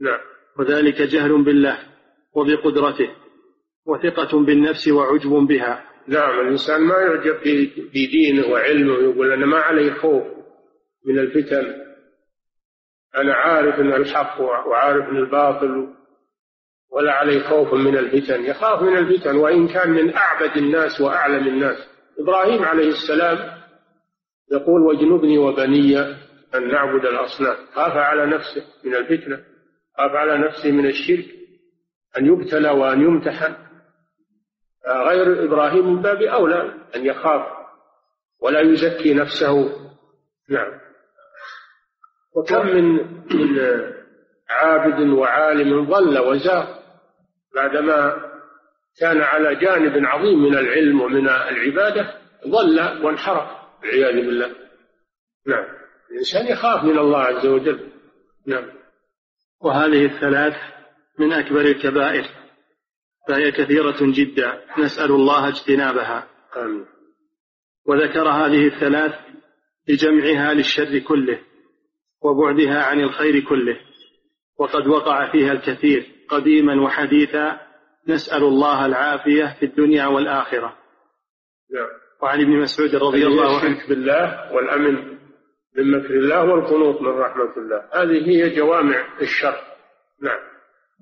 [0.00, 0.20] نعم.
[0.58, 1.78] وذلك جهل بالله
[2.34, 3.10] وبقدرته
[3.86, 5.84] وثقة بالنفس وعجب بها.
[6.08, 6.40] نعم.
[6.40, 7.36] الإنسان ما يعجب
[7.90, 10.35] بدينه وعلمه يقول أنا ما علي خوف.
[11.06, 11.86] من الفتن.
[13.16, 15.94] أنا عارف أن الحق وعارف أن الباطل
[16.90, 18.44] ولا علي خوف من الفتن.
[18.44, 21.88] يخاف من الفتن وإن كان من أعبد الناس وأعلم الناس.
[22.18, 23.38] إبراهيم عليه السلام
[24.52, 26.00] يقول واجنبني وبني
[26.54, 27.56] أن نعبد الأصنام.
[27.74, 29.36] خاف على نفسه من الفتنة
[29.98, 31.26] خاف على نفسه من الشرك
[32.18, 33.54] أن يبتلى وأن يمتحن.
[34.88, 37.42] غير إبراهيم من باب أولى أن يخاف
[38.40, 39.86] ولا يزكي نفسه.
[40.48, 40.85] نعم.
[42.36, 42.94] وكم من
[43.34, 43.58] من
[44.50, 46.66] عابد وعالم ضل وزاغ
[47.54, 48.16] بعدما
[49.00, 52.14] كان على جانب عظيم من العلم ومن العبادة
[52.46, 53.50] ضل وانحرف
[53.82, 54.50] والعياذ بالله.
[55.46, 55.64] نعم.
[56.10, 57.88] الإنسان يخاف من الله عز وجل.
[58.46, 58.64] نعم.
[59.60, 60.54] وهذه الثلاث
[61.18, 62.24] من أكبر الكبائر.
[63.28, 64.60] فهي كثيرة جدا.
[64.78, 66.28] نسأل الله اجتنابها.
[66.56, 66.86] آمين.
[67.86, 69.14] وذكر هذه الثلاث
[69.88, 71.40] لجمعها للشر كله.
[72.26, 73.76] وبعدها عن الخير كله.
[74.58, 77.60] وقد وقع فيها الكثير قديما وحديثا
[78.08, 80.76] نسأل الله العافية في الدنيا والآخرة.
[81.74, 81.88] نعم.
[82.22, 83.88] وعن ابن مسعود رضي الله عنه.
[83.88, 84.94] بالله والأمن
[85.76, 87.82] من مكر الله والقنوط من رحمة الله.
[87.92, 89.56] هذه هي جوامع الشر.
[90.22, 90.38] نعم.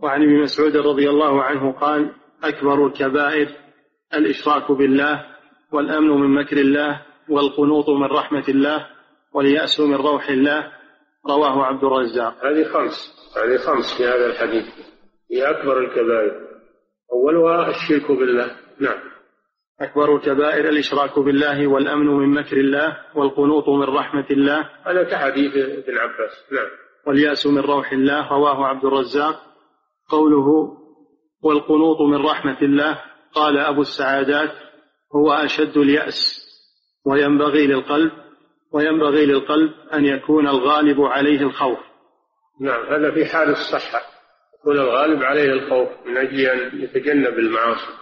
[0.02, 2.12] وعن ابن مسعود رضي الله عنه قال
[2.44, 3.48] أكبر الكبائر
[4.14, 5.26] الإشراك بالله
[5.72, 8.86] والأمن من مكر الله والقنوط من رحمة الله
[9.32, 10.72] واليأس من روح الله
[11.28, 12.46] رواه عبد الرزاق.
[12.46, 14.64] هذه خمس هذه خمس في هذا الحديث.
[15.32, 16.40] هي أكبر الكبائر.
[17.12, 18.56] أولها الشرك بالله.
[18.80, 18.98] نعم.
[19.80, 24.70] أكبر الكبائر الإشراك بالله والأمن من مكر الله والقنوط من رحمة الله.
[24.86, 26.52] هذا كحديث ابن عباس.
[26.52, 26.70] نعم.
[27.06, 29.40] واليأس من روح الله رواه عبد الرزاق.
[30.08, 30.76] قوله
[31.42, 33.00] والقنوط من رحمة الله.
[33.34, 34.50] قال أبو السعادات
[35.16, 36.44] هو أشد اليأس
[37.06, 38.12] وينبغي للقلب.
[38.74, 41.78] وينبغي للقلب أن يكون الغالب عليه الخوف.
[42.60, 44.02] نعم هذا في حال الصحة.
[44.60, 47.92] يكون الغالب عليه الخوف من أجل أن يتجنب المعاصي.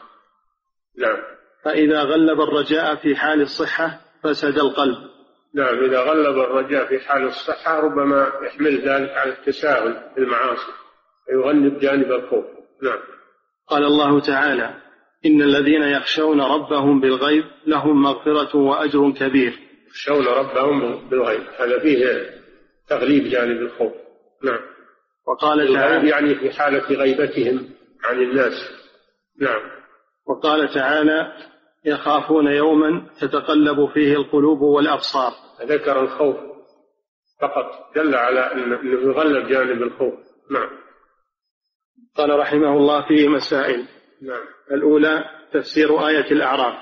[0.99, 1.19] نعم.
[1.65, 4.99] فإذا غلب الرجاء في حال الصحة فسد القلب.
[5.55, 10.73] نعم إذا غلب الرجاء في حال الصحة ربما يحمل ذلك على التساهل في المعاصي
[11.27, 12.45] فيغلب جانب الخوف.
[12.83, 12.99] نعم.
[13.69, 14.75] قال الله تعالى
[15.27, 19.72] إن الذين يخشون ربهم بالغيب لهم مغفرة وأجر كبير.
[19.93, 21.43] يخشون ربهم بالغيب.
[21.59, 22.31] هذا فيه
[22.89, 23.93] تغليب جانب الخوف.
[24.45, 24.61] نعم.
[25.27, 27.71] وقال تعالى يعني في حالة غيبتهم
[28.05, 28.53] عن الناس.
[29.41, 29.61] نعم.
[30.27, 31.33] وقال تعالى
[31.85, 35.33] يخافون يوما تتقلب فيه القلوب والأبصار.
[35.63, 36.37] ذكر الخوف
[37.41, 37.95] فقط.
[37.97, 40.15] دل على أنه يغلب جانب الخوف.
[40.51, 40.71] نعم.
[42.17, 43.89] قال رحمه الله فيه مسائل.
[44.23, 44.45] نعم.
[44.71, 46.75] الأولى تفسير آية الأعراف.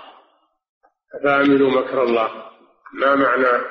[1.14, 2.49] أفأمنوا مكر الله.
[2.93, 3.64] ما معنى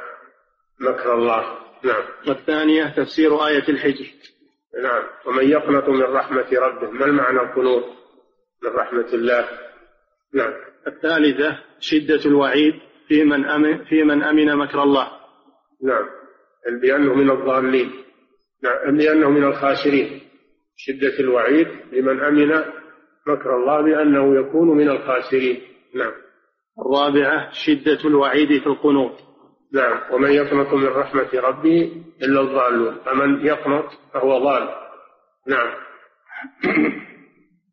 [0.79, 2.03] مكر الله؟ نعم.
[2.27, 4.05] والثانية تفسير آية الحجر.
[4.83, 5.03] نعم.
[5.25, 7.83] ومن يقنط من رحمة ربه ما المعنى القنوط
[8.63, 9.47] من رحمة الله؟
[10.33, 10.53] نعم.
[10.87, 12.73] الثالثة شدة الوعيد
[13.07, 15.11] في من أمن في من أمن مكر الله.
[15.83, 16.05] نعم.
[16.81, 17.91] بأنه من الضالين.
[18.63, 18.97] نعم.
[18.97, 20.21] لأنه من الخاسرين.
[20.77, 22.63] شدة الوعيد لمن أمن
[23.27, 25.61] مكر الله بأنه يكون من الخاسرين.
[25.95, 26.13] نعم.
[26.85, 29.11] الرابعة شدة الوعيد في القنوط.
[29.73, 29.99] نعم.
[30.11, 32.97] ومن يقنط من رحمة ربه إلا الضالون.
[33.05, 34.69] فمن يقنط فهو ضال.
[35.47, 35.71] نعم.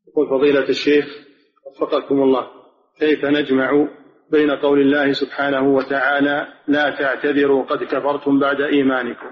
[0.09, 1.05] يقول فضيلة الشيخ
[1.67, 2.47] وفقكم الله
[2.99, 3.89] كيف نجمع
[4.31, 9.31] بين قول الله سبحانه وتعالى لا تعتذروا قد كفرتم بعد إيمانكم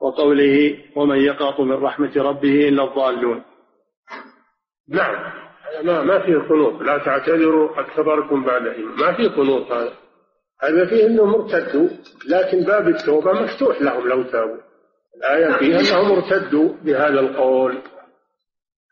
[0.00, 3.42] وقوله ومن يقنط من رحمة ربه إلا الضالون
[4.88, 5.32] نعم.
[5.82, 6.82] ما ما في قنوط.
[6.82, 8.96] لا تعتذروا قد كفرتم بعد إيمان.
[8.96, 9.92] ما في قنوط هذا.
[10.62, 11.88] هذا فيه أنهم ارتدوا
[12.28, 14.60] لكن باب التوبة مفتوح لهم لو تابوا.
[15.16, 17.78] الآية فيها أنهم ارتدوا بهذا القول.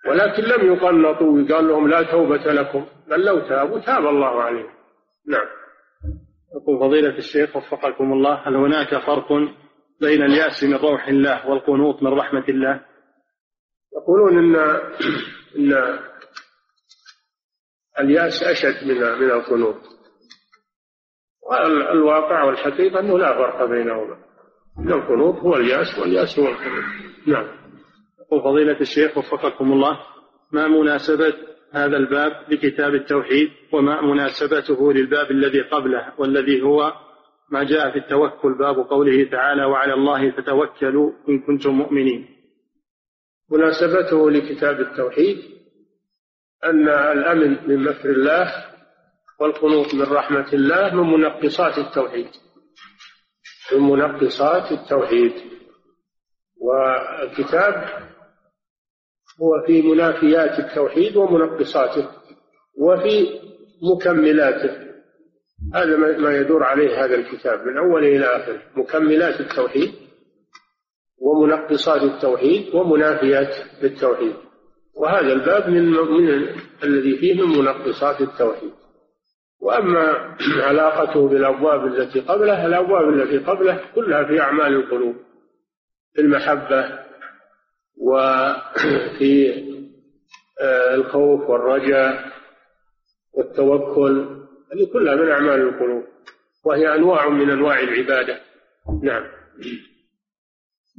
[0.09, 2.87] ولكن لم يقنطوا وقال لهم لا توبة لكم.
[3.09, 4.71] بل لو تابوا تاب الله عليهم.
[5.29, 5.47] نعم.
[6.57, 9.33] يقول فضيلة الشيخ وفقكم الله هل هناك فرق
[10.01, 12.81] بين اليأس من روح الله والقنوط من رحمة الله؟
[13.97, 14.57] يقولون ان
[15.57, 15.99] إن
[18.01, 19.77] اليأس أشد من من القنوط.
[21.51, 24.17] والواقع والحقيقة أنه لا فرق بينهما.
[24.79, 26.85] إن القنوط هو اليأس واليأس هو القنوط.
[27.27, 27.47] نعم.
[28.21, 29.99] يقول فضيلة الشيخ وفقكم الله
[30.53, 31.35] ما مناسبة
[31.73, 36.93] هذا الباب لكتاب التوحيد؟ وما مناسبته للباب الذي قبله؟ والذي هو
[37.51, 42.29] ما جاء في التوكل باب قوله تعالى وعلى الله فتوكلوا إن كنتم مؤمنين
[43.51, 45.39] مناسبته لكتاب التوحيد
[46.65, 48.65] أن الأمن من مكر الله
[49.41, 52.29] والقنوط من رحمة الله من منقصات التوحيد.
[53.73, 55.33] من منقصات التوحيد.
[56.61, 57.89] والكتاب
[59.43, 62.09] هو في منافيات التوحيد ومنقصاته
[62.79, 63.41] وفي
[63.83, 64.89] مكملاته.
[65.75, 69.95] هذا ما يدور عليه هذا الكتاب من أوله إلى آخره مكملات التوحيد
[71.19, 74.48] ومنقصات التوحيد ومنافيات التوحيد.
[74.99, 76.49] وهذا الباب من, من
[76.85, 78.73] الذي فيه من منقصات التوحيد.
[79.61, 80.37] وأما
[80.69, 85.17] علاقته بالأبواب التي قبله الأبواب التي قبله كلها في أعمال القلوب
[86.15, 86.99] في المحبة
[87.97, 89.53] وفي
[90.61, 92.33] آه، الخوف والرجاء
[93.33, 94.39] والتوكل
[94.73, 96.05] هذه كلها من أعمال القلوب
[96.65, 98.41] وهي أنواع من أنواع العبادة.
[99.03, 99.25] نعم.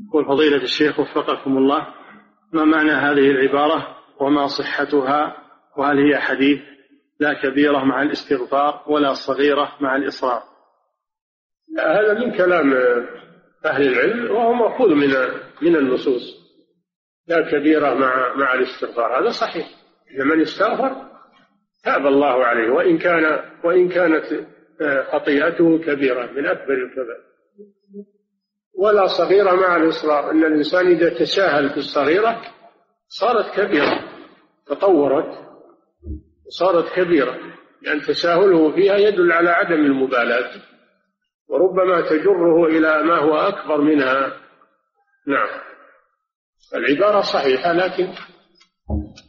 [0.07, 1.98] يقول فضيلة الشيخ وفقكم الله.
[2.53, 5.37] ما معنى هذه العبارة وما صحتها؟
[5.77, 6.59] وهل هي حديث
[7.19, 10.43] لا كبيرة مع الاستغفار ولا صغيرة مع الإصرار؟
[11.79, 12.73] هذا من كلام
[13.65, 15.09] أهل العلم وهو مأخوذ من
[15.61, 16.39] من النصوص.
[17.27, 19.21] لا كبيرة مع مع الاستغفار.
[19.21, 19.67] هذا صحيح.
[20.15, 21.09] إذا من استغفر
[21.83, 22.69] تاب الله عليه.
[22.69, 24.25] وإن كان وإن كانت
[24.81, 27.29] آه، خطيئته كبيرة من أكبر الكبائر.
[28.79, 30.31] ولا صغيرة مع الإصرار.
[30.31, 32.41] أن الإنسان إذا تساهل في الصغيرة
[33.07, 33.99] صارت كبيرة
[34.67, 35.39] تطورت
[36.59, 37.37] صارت كبيرة.
[37.81, 40.51] لأن تساهله فيها يدل على عدم المبالاة
[41.47, 44.33] وربما تجره إلى ما هو أكبر منها.
[45.27, 45.47] نعم.
[46.75, 48.07] العبارة صحيحة لكن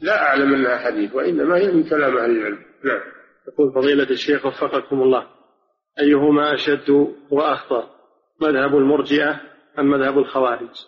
[0.03, 2.59] لا أعلم أنها حديث وإنما هي من كلام أهل العلم.
[2.85, 3.01] نعم.
[3.49, 5.27] يقول فضيلة الشيخ وفقكم الله
[6.01, 8.00] أيهما أشد وأخطر
[8.41, 9.41] مذهب المرجئة
[9.79, 10.87] أم مذهب الخوارج؟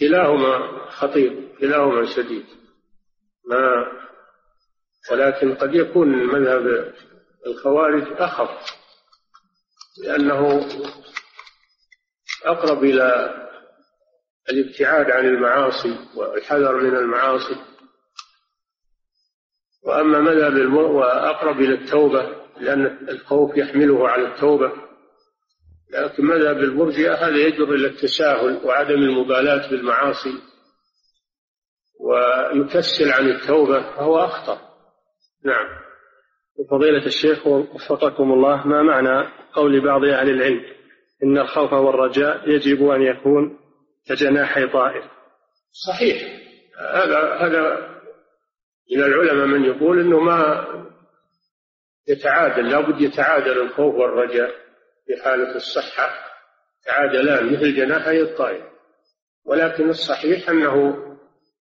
[0.00, 2.46] كلاهما خطير كلاهما شديد.
[3.46, 3.86] ما
[5.12, 6.94] ولكن قد يكون مذهب
[7.46, 8.50] الخوارج أخف
[10.04, 10.66] لأنه
[12.44, 13.34] أقرب إلى
[14.50, 17.56] الابتعاد عن المعاصي والحذر من المعاصي.
[19.82, 24.89] وأما مذهب وأقرب إلى التوبة لأن الخوف يحمله على التوبة.
[25.92, 30.34] لكن مذهب المرجئة هذا يجر إلى التساهل وعدم المبالاة بالمعاصي
[32.00, 34.58] ويكسل عن التوبة فهو أخطر
[35.44, 35.66] نعم.
[36.70, 40.64] فضيلة الشيخ وفقكم الله ما معنى قول بعض أهل العلم؟
[41.22, 43.58] إن الخوف والرجاء يجب أن يكون
[44.08, 45.10] كجناحي طائر.
[45.72, 46.40] صحيح.
[46.78, 47.90] هذا هذا
[48.92, 50.66] من العلماء من يقول إنه ما
[52.08, 54.69] يتعادل لابد يتعادل الخوف والرجاء.
[55.10, 56.10] في حالة الصحة
[56.86, 58.70] تعادلان مثل جناحي الطائر.
[59.44, 60.96] ولكن الصحيح أنه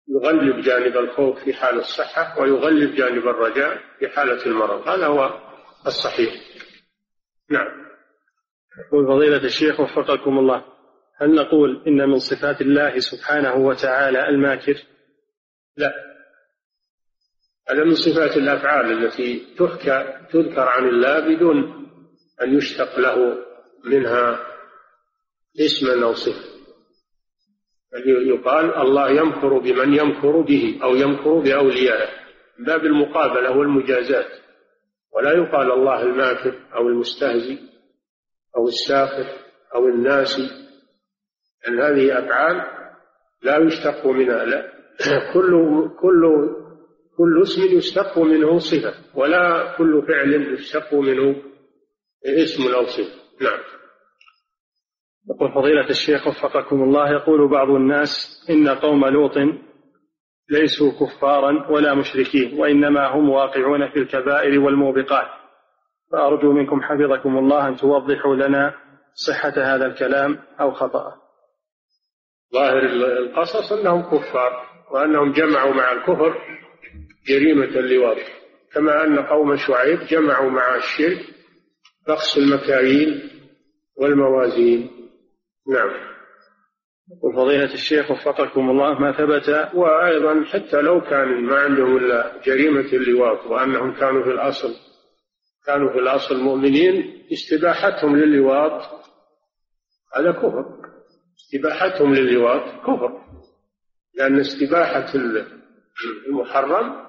[0.08, 4.88] يغلب جانب الخوف في حال الصحة ويغلب جانب الرجاء في حالة المرض.
[4.88, 5.40] هذا هو
[5.86, 6.34] الصحيح.
[7.50, 7.68] نعم.
[8.86, 10.64] يقول فضيلة الشيخ وفقكم الله
[11.16, 14.82] هل نقول إن من صفات الله سبحانه وتعالى الماكر؟
[15.76, 15.92] لا.
[17.70, 21.89] هذا من صفات الأفعال التي تحكى تذكر عن الله بدون
[22.42, 23.36] أن يشتق له
[23.84, 24.46] منها
[25.60, 26.50] اسما أو صفة
[28.06, 32.08] يقال الله يمكر بمن يمكر به أو يمكر بأوليائه.
[32.58, 34.30] باب المقابلة والمجازات.
[35.12, 37.58] ولا يقال الله الماكر أو المستهزي
[38.56, 39.26] أو الساخر
[39.74, 40.50] أو الناسي.
[41.68, 42.62] أن هذه أفعال
[43.42, 44.72] لا يشتق منها لا.
[45.34, 45.50] كل
[46.00, 46.50] كل
[47.16, 51.49] كل اسم يشتق منه صفة ولا كل فعل يشتق منه
[52.26, 53.58] اسم أو صفة نعم.
[55.30, 58.10] يقول فضيلة الشيخ وفقكم الله يقول بعض الناس
[58.50, 59.38] إن قوم لوط
[60.50, 65.28] ليسوا كفارا ولا مشركين وإنما هم واقعون في الكبائر والموبقات.
[66.12, 68.74] فأرجو منكم حفظكم الله أن توضحوا لنا
[69.14, 71.14] صحة هذا الكلام أو خطأه.
[72.54, 72.78] ظاهر
[73.18, 76.38] القصص أنهم كفار وأنهم جمعوا مع الكفر
[77.28, 78.16] جريمة اللواط.
[78.74, 81.39] كما أن قوم شعيب جمعوا مع الشرك
[82.08, 83.30] بخس المكاييل
[83.96, 84.90] والموازين.
[85.68, 86.10] نعم.
[87.22, 93.46] وفضيلة الشيخ وفقكم الله ما ثبت وأيضا حتى لو كان ما عندهم إلا جريمة اللواط
[93.46, 94.74] وأنهم كانوا في الأصل
[95.66, 98.82] كانوا في الأصل مؤمنين استباحتهم للواط
[100.16, 100.64] هذا كفر.
[101.40, 103.20] استباحتهم للواط كفر
[104.14, 105.12] لأن استباحة
[106.26, 107.06] المحرم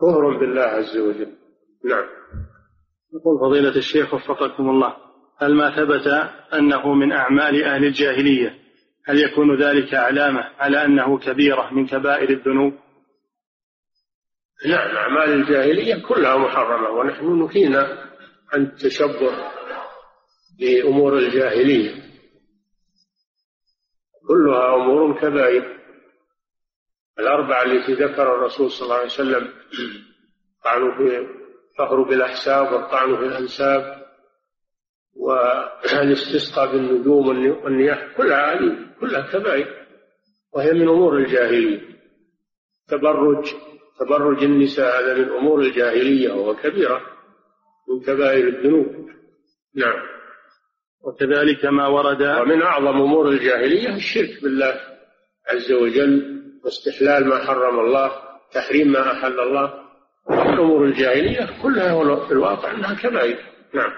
[0.00, 1.32] كفر بالله عز وجل.
[1.84, 2.06] نعم.
[3.14, 4.96] يقول فضيلة الشيخ وفقكم الله
[5.38, 6.06] هل ما ثبت
[6.54, 8.58] أنه من أعمال أهل الجاهلية
[9.06, 12.72] هل يكون ذلك علامة على أنه كبيرة من كبائر الذنوب؟
[14.66, 18.10] نعم أعمال الجاهلية كلها محرمة ونحن نهينا
[18.52, 19.30] عن التشبه
[20.60, 21.94] بأمور الجاهلية.
[24.28, 25.80] كلها أمور كبائر.
[27.18, 29.48] الأربعة التي ذكر الرسول صلى الله عليه وسلم
[30.58, 31.39] الطعن في
[31.70, 34.06] الفخر بالأحساب والطعن في الأنساب
[35.16, 37.28] والاستسقاء بالنجوم
[37.64, 39.80] والنياح كلها هذه كلها كبائر
[40.52, 41.80] وهي من أمور الجاهلية.
[42.88, 43.54] تبرج
[44.00, 47.00] تبرج النساء هذا من أمور الجاهلية وهو كبيرة
[47.88, 49.10] من كبائر الذنوب.
[49.74, 50.02] نعم.
[51.02, 54.80] وكذلك ما ورد ومن أعظم أمور الجاهلية الشرك بالله
[55.48, 58.12] عز وجل واستحلال ما حرم الله
[58.52, 59.79] تحريم ما أحل الله
[60.58, 63.38] أمور الجاهلية كلها في الواقع أنها كبائر.
[63.74, 63.92] نعم.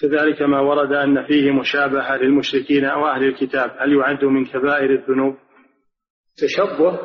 [0.00, 3.70] كذلك ما ورد أن فيه مشابهة للمشركين أو أهل الكتاب.
[3.78, 5.36] هل يعد من كبائر الذنوب؟
[6.36, 6.98] تشبه؟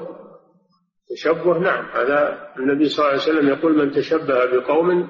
[1.09, 1.85] تشبه نعم.
[1.85, 5.09] هذا النبي صلى الله عليه وسلم يقول من تشبه بقوم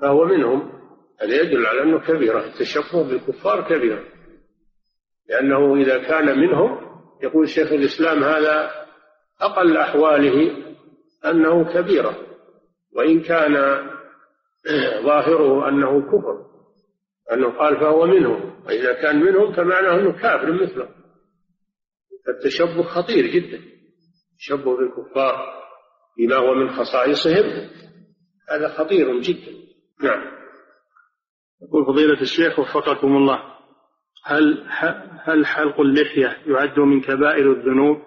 [0.00, 0.72] فهو منهم.
[1.20, 2.44] هذا يدل على أنه كبيرة.
[2.44, 4.04] التشبه بالكفار كبيرة.
[5.28, 6.80] لأنه إذا كان منهم
[7.22, 8.70] يقول شيخ الإسلام هذا
[9.40, 10.56] أقل أحواله
[11.24, 12.31] أنه كبيرة.
[12.92, 13.54] وإن كان
[15.02, 16.46] ظاهره أنه كفر
[17.32, 20.88] أنه قال فهو منهم وإذا كان منهم فمعناه أنه كافر مثله.
[22.26, 23.60] فالتشبه خطير جدا
[24.32, 25.62] التشبه بالكفار
[26.18, 27.70] بما هو من خصائصهم
[28.50, 29.52] هذا خطير جدا.
[30.02, 30.32] نعم.
[31.62, 33.42] يقول فضيلة الشيخ وفقكم الله
[34.24, 34.64] هل
[35.24, 38.02] هل حلق اللحية يعد من كبائر الذنوب؟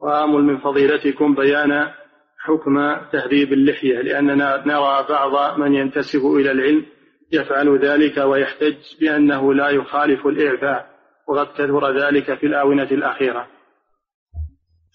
[0.00, 1.92] وآمل من فضيلتكم بيان
[2.38, 6.86] حكم تهذيب اللحية لأننا نرى بعض من ينتسب إلى العلم
[7.32, 13.48] يفعل ذلك ويحتج بأنه لا يخالف الإعفاء وقد كثر ذلك في الآونة الأخيرة.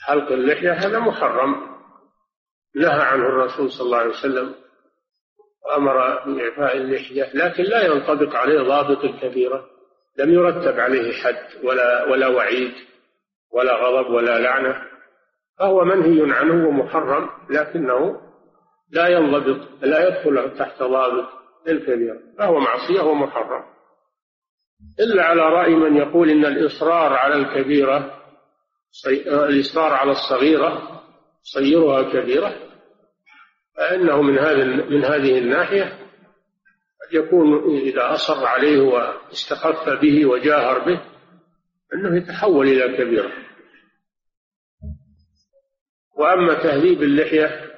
[0.08, 1.74] حلق اللحية هذا محرم.
[2.76, 4.56] نهى عنه الرسول صلى الله عليه وسلم
[5.66, 9.66] وأمر بإعفاء اللحية لكن لا ينطبق عليه ضابط الكبيرة
[10.20, 12.74] لم يرتب عليه حد ولا ولا وعيد
[13.52, 14.93] ولا غضب ولا لعنة.
[15.60, 18.22] فهو منهي عنه ومحرم لكنه
[18.92, 21.30] لا ينضبط لا يدخل تحت ضابط
[21.68, 23.64] الكبيرة فهو معصية ومحرم.
[25.00, 28.20] إلا على رأي من يقول إن الإصرار على الكبيرة
[29.28, 31.02] الإصرار على الصغيرة
[31.42, 32.56] صيرها كبيرة
[33.78, 36.00] فإنه من هذه من هذه الناحية
[37.12, 41.02] يكون إذا أصر عليه واستخف به وجاهر به
[41.94, 43.32] أنه يتحول إلى كبيرة.
[46.18, 47.72] وأما تهذيب اللحية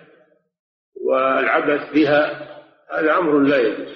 [1.05, 2.49] والعبث بها
[2.91, 3.95] هذا أمر لا يجوز.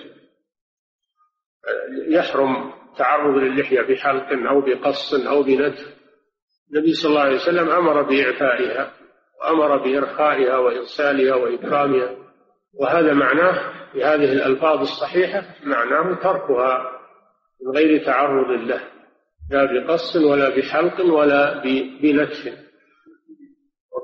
[2.08, 5.96] يحرم تعرض للحية بحلق أو بقص أو بنتف.
[6.72, 8.94] النبي صلى الله عليه وسلم أمر بإعفائها
[9.42, 12.16] وأمر بإرخائها وإرسالها وإكرامها.
[12.80, 17.00] وهذا معناه في هذه الألفاظ الصحيحة معناه تركها
[17.62, 18.82] من غير تعرض له
[19.52, 21.64] لا بقص ولا بحلق ولا
[22.02, 22.69] بنتف.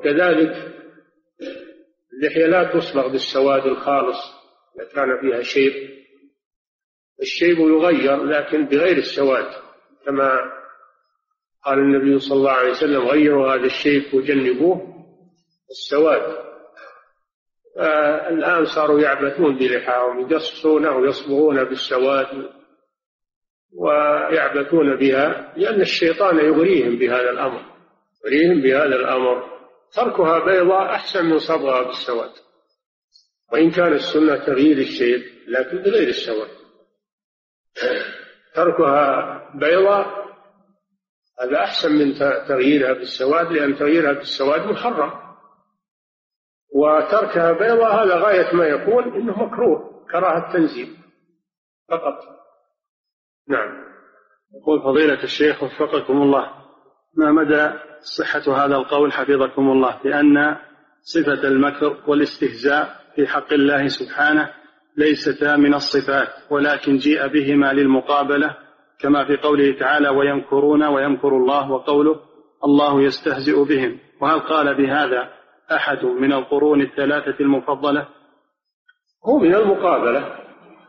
[0.06, 0.76] وكذلك
[2.14, 4.18] اللحية لا تصبغ بالسواد الخالص
[4.76, 5.74] إذا كان فيها شيب.
[7.22, 9.48] الشيب يغير لكن بغير السواد
[10.06, 10.40] كما
[11.66, 15.06] قال النبي صلى الله عليه وسلم غيروا هذا الشيب وجنبوه
[15.70, 16.46] السواد.
[18.32, 22.50] الآن صاروا يعبثون بلحاهم يقصونه ويصبغون بالسواد
[23.74, 27.62] ويعبثون بها لأن الشيطان يغريهم بهذا الأمر
[28.26, 29.55] يغريهم بهذا الأمر.
[29.94, 32.32] تركها بيضاء أحسن من صبغها بالسواد.
[33.54, 36.50] وإن كان السنة تغيير الشيء لكن بغير السواد.
[38.56, 40.26] تركها بيضاء
[41.42, 42.14] هذا أحسن من
[42.48, 45.26] تغييرها بالسواد لأن تغييرها بالسواد محرم.
[46.76, 50.98] وتركها بيضاء هذا غاية ما يكون إنه مكروه كراهة تنزيل.
[51.90, 52.20] فقط.
[53.48, 53.86] نعم.
[54.62, 56.66] يقول فضيلة الشيخ وفقكم الله.
[57.14, 60.56] ما مدى صحة هذا القول حفظكم الله بأن
[61.02, 64.50] صفة المكر والاستهزاء في حق الله سبحانه
[64.98, 68.58] ليستا من الصفات ولكن جيء بهما للمقابلة
[69.00, 72.20] كما في قوله تعالى ويمكرون ويمكر الله وقوله
[72.66, 75.30] الله يستهزئ بهم وهل قال بهذا
[75.72, 78.08] أحد من القرون الثلاثة المفضلة؟
[79.26, 80.20] هو من المقابلة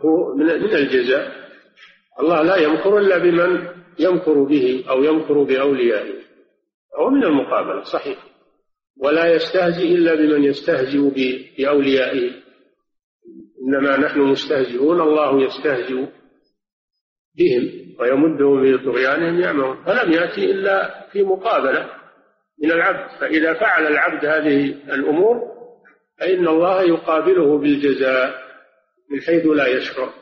[0.04, 1.32] هو من الجزاء.
[2.20, 6.25] الله لا يمكر إلا بمن يمكر به أو يمكر بأوليائه.
[6.96, 8.18] هو من المقابلة صحيح.
[9.02, 10.98] ولا يستهزئ إلا بمن يستهزئ
[11.58, 12.30] بأوليائه
[13.62, 16.06] إنما نحن مستهزئون الله يستهزئ
[17.38, 19.84] بهم ويمدهم في طغيانهم يعمهون.
[19.84, 21.90] فلم يأتي إلا في مقابلة
[22.62, 23.20] من العبد.
[23.20, 25.56] فإذا فعل العبد هذه الأمور
[26.18, 28.46] فإن الله يقابله بالجزاء
[29.10, 30.12] من حيث لا يشعر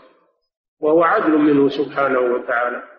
[0.81, 2.94] وهو عدل منه سبحانه وتعالى.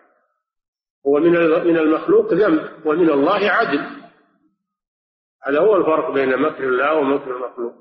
[1.06, 1.30] هو من
[1.66, 3.80] من المخلوق ذنب ومن الله عدل.
[5.46, 7.74] هذا هو الفرق بين مكر الله ومكر المخلوق.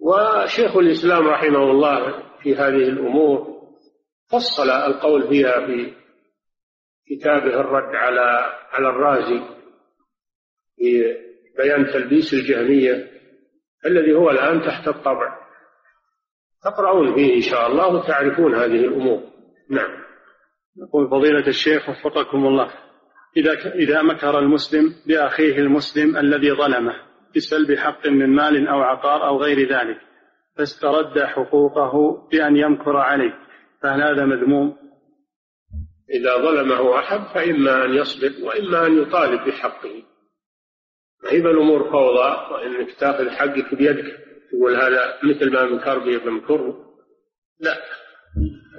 [0.00, 3.62] وشيخ الإسلام رحمه الله في هذه الأمور
[4.32, 5.94] فصل القول فيها في
[7.06, 9.40] كتابه الرد على على الرازي
[10.76, 11.16] في
[11.58, 13.10] بيان تلبيس الجهمية
[13.86, 15.42] الذي هو الآن تحت الطبع.
[16.64, 19.22] تقرؤون فيه إن شاء الله وتعرفون هذه الأمور.
[19.70, 20.01] نعم.
[20.76, 22.70] يقول فضيلة الشيخ وفقكم الله.
[23.36, 26.94] إذا إذا مكر المسلم بأخيه المسلم الذي ظلمه
[27.36, 30.00] بسلب حق من مال أو عقار أو غير ذلك
[30.56, 33.38] فاسترد حقوقه بأن يمكر عليه
[33.82, 34.76] فهل هذا مذموم؟
[36.10, 40.02] إذا ظلمه أحد فإما أن يصبر وإما أن يطالب بحقه.
[41.24, 44.18] ما هي الأمور فوضى؟ وإنك تأخذ حقك بيدك
[44.50, 46.74] تقول هذا مثل ما بي بمكر
[47.60, 47.76] لا.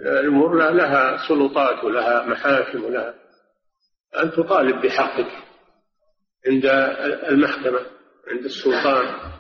[0.04, 3.16] الأمور لها سلطات ولها محاكم ولها
[4.24, 5.32] أن تطالب بحقك
[6.48, 6.66] عند
[7.30, 7.80] المحكمة
[8.28, 9.32] عند السلطان.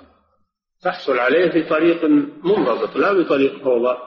[0.83, 2.03] تحصل عليه بطريق
[2.43, 3.97] منضبط لا بطريق فوضى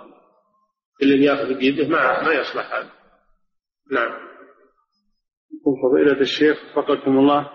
[1.02, 2.90] اللي يأخذ بيده ما ما يصلح هذا.
[3.90, 4.11] نعم.
[5.61, 7.50] يقول فضيلة الشيخ وفقكم الله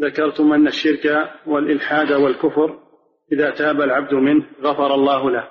[0.00, 2.78] ذكرتم أن الشرك والإلحاد والكفر
[3.32, 5.48] إذا تاب العبد منه غفر الله له.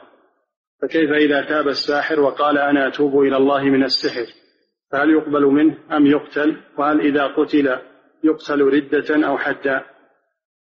[0.83, 4.25] فكيف إذا تاب الساحر وقال أنا أتوب إلى الله من السحر؟
[4.91, 7.79] فهل يقبل منه أم يقتل؟ وهل إذا قتل
[8.23, 9.83] يقتل ردة أو حدا؟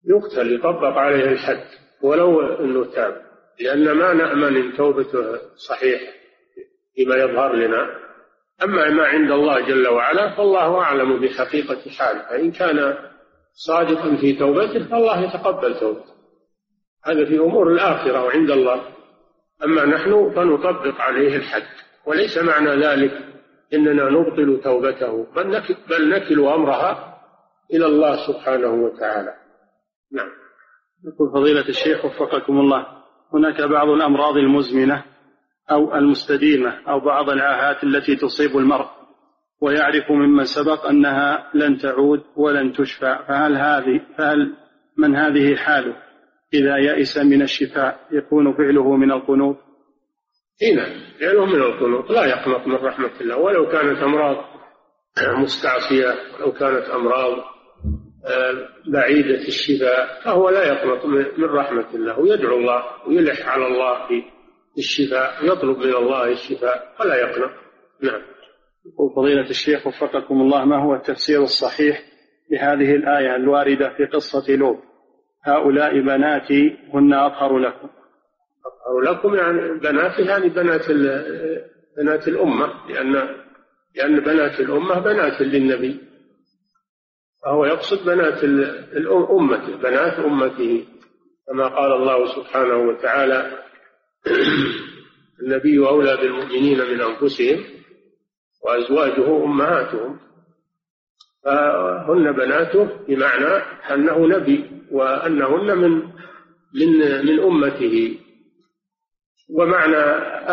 [0.06, 1.64] يقتل يطبق عليه الحد
[2.02, 3.22] ولو أنه تاب.
[3.62, 6.02] لأن ما نأمن إن توبته صحيح
[6.96, 8.00] فيما يظهر لنا.
[8.64, 12.30] أما ما عند الله جل وعلا فالله أعلم بحقيقة حاله.
[12.30, 12.98] فإن كان
[13.54, 16.14] صادقا في توبته فالله يتقبل توبته.
[17.06, 18.97] هذا في أمور الآخرة وعند الله.
[19.64, 21.68] أما نحن فنطبق عليه الحد
[22.06, 23.12] وليس معنى ذلك
[23.74, 27.22] إننا نبطل توبته بل نكل, بل نكل أمرها
[27.74, 29.34] إلى الله سبحانه وتعالى.
[30.12, 30.30] نعم.
[31.06, 32.88] يقول فضيلة الشيخ وفقكم الله
[33.34, 35.04] هناك بعض الأمراض المزمنة
[35.72, 38.88] أو المستديمة أو بعض العاهات التي تصيب المرء
[39.62, 44.54] ويعرف ممن سبق أنها لن تعود ولن تشفى فهل هذه فهل
[44.98, 46.07] من هذه حاله؟
[46.54, 49.58] إذا يئس من الشفاء يكون فعله من القنوط؟
[50.76, 53.38] نعم فعله من القنوط لا يقنط من رحمة الله.
[53.38, 54.46] ولو كانت أمراض
[55.38, 57.38] مستعصية ولو كانت أمراض
[58.26, 61.06] آه، بعيدة الشفاء فهو لا يقنط
[61.38, 62.20] من رحمة الله.
[62.20, 64.24] ويدعو الله ويلح على الله في
[64.78, 67.52] الشفاء يطلب من الله الشفاء ولا يقنع
[68.04, 68.22] نعم.
[68.86, 72.04] يقول فضيلة الشيخ وفقكم الله ما هو التفسير الصحيح
[72.52, 74.87] لهذه الآية الواردة في قصة لوط؟
[75.44, 77.90] هؤلاء بناتي هن أطهر لكم.
[78.66, 80.92] أطهر لكم يعني بناتي يعني بنات
[81.98, 83.14] بنات الأمة لأن
[83.96, 86.00] لأن بنات الأمة بنات للنبي.
[87.44, 90.86] فهو يقصد بنات الأمة بنات أمته.
[91.48, 93.64] كما قال الله سبحانه وتعالى
[95.42, 97.64] النبي أولى بالمؤمنين من أنفسهم
[98.64, 100.20] وأزواجه أمهاتهم.
[101.48, 103.64] فهن بناته بمعنى
[103.94, 105.92] أنه نبي وأنهن من
[106.74, 108.20] من من أمته.
[109.50, 109.98] ومعنى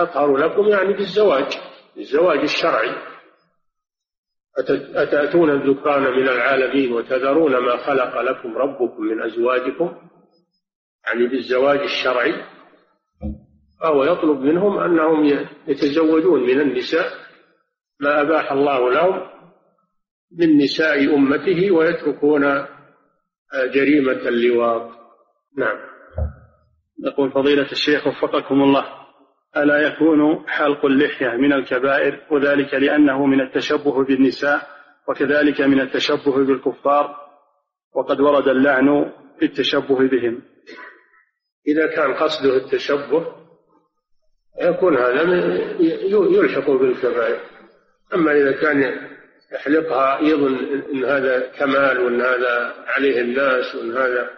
[0.03, 1.59] أطهر لكم يعني بالزواج
[1.97, 2.95] بالزواج الشرعي.
[4.95, 9.93] أتأتون الذكران من العالمين وتذرون ما خلق لكم ربكم من أزواجكم؟
[11.07, 12.45] يعني بالزواج الشرعي.
[13.81, 17.07] فهو يطلب منهم أنهم يتزوجون من النساء.
[18.01, 19.34] ما أباح الله لهم
[20.39, 22.67] من نساء أمته ويتركون
[23.75, 24.91] جريمة اللواط.
[25.59, 25.77] نعم.
[27.05, 28.85] يقول فضيلة الشيخ وفقكم الله
[29.57, 34.67] ألا يكون حلق اللحية من الكبائر وذلك لأنه من التشبه بالنساء
[35.09, 37.17] وكذلك من التشبه بالكفار
[37.95, 40.43] وقد ورد اللعن في التشبه بهم.
[41.69, 43.27] إذا كان قصده التشبه
[44.63, 45.23] يكون هذا
[46.11, 47.41] يلحق بالكبائر.
[48.15, 49.09] أما إذا كان
[49.55, 50.57] يحلقها يظن
[50.93, 54.31] إن هذا كمال وإن هذا عليه الناس وإن هذا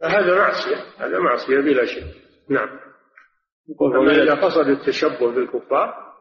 [0.00, 2.04] فهذا معصية هذا معصية بلا شك.
[2.48, 2.80] نعم.
[4.00, 6.14] أما إذا قصد التشبه بالكفار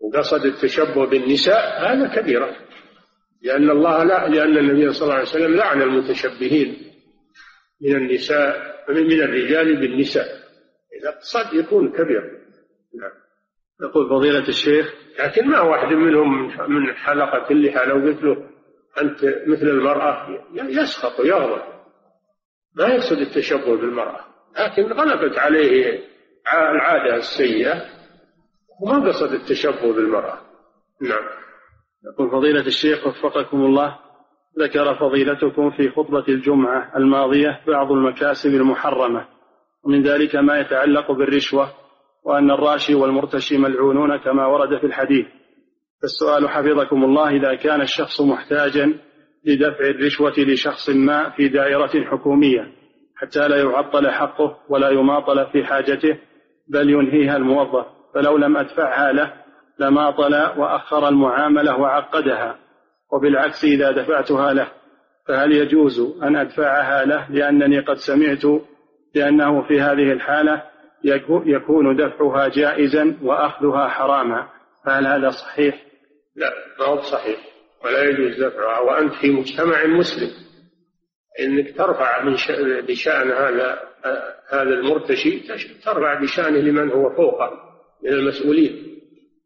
[0.00, 2.56] وقصد التشبه بالنساء هذا كبيرة.
[3.42, 6.92] لأن الله لا لأن النبي صلى الله عليه وسلم لعن المتشبهين
[7.80, 10.26] من النساء من الرجال بالنساء.
[11.00, 12.40] إذا قصد يكون كبير.
[13.00, 13.29] نعم.
[13.82, 18.36] يقول فضيلة الشيخ لكن ما واحد منهم من حلقة اللحى لو قلت له
[19.02, 21.62] أنت مثل المرأة يسخط ويغضب.
[22.76, 24.20] ما يقصد التشبه بالمرأة
[24.58, 26.00] لكن غلبت عليه
[26.52, 27.84] العادة السيئة
[28.80, 30.38] وما قصد التشبه بالمرأة.
[31.02, 31.24] نعم.
[32.04, 33.98] يقول فضيلة الشيخ وفقكم الله
[34.58, 39.28] ذكر فضيلتكم في خطبة الجمعة الماضية بعض المكاسب المحرمة
[39.84, 41.79] ومن ذلك ما يتعلق بالرشوة.
[42.24, 45.26] وأن الراشي والمرتشي ملعونون كما ورد في الحديث.
[46.02, 48.98] فالسؤال حفظكم الله إذا كان الشخص محتاجا
[49.46, 52.72] لدفع الرشوة لشخص ما في دائرة حكومية
[53.16, 56.18] حتى لا يعطل حقه ولا يماطل في حاجته
[56.68, 57.86] بل ينهيها الموظف.
[58.14, 59.32] فلو لم أدفعها له
[59.78, 62.56] لماطل وأخر المعاملة وعقدها.
[63.12, 64.68] وبالعكس إذا دفعتها له
[65.28, 68.62] فهل يجوز أن أدفعها له؟ لأنني قد سمعت
[69.14, 70.62] بأنه في هذه الحالة
[71.46, 74.48] يكون دفعها جائزا وأخذها حراما.
[74.86, 75.82] فهل هذا صحيح؟
[76.36, 77.38] لا ما هو صحيح.
[77.84, 78.80] ولا يجوز دفعها.
[78.80, 80.30] وأنت في مجتمع مسلم.
[81.40, 82.36] إنك ترفع من
[82.88, 83.78] بشأن هذا
[84.50, 85.40] هذا المرتشي
[85.84, 87.50] ترفع بشأنه لمن هو فوقه
[88.04, 89.00] من المسؤولين.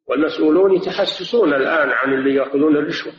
[0.08, 3.12] والمسؤولون يتحسسون الآن عن اللي يأخذون الرشوة.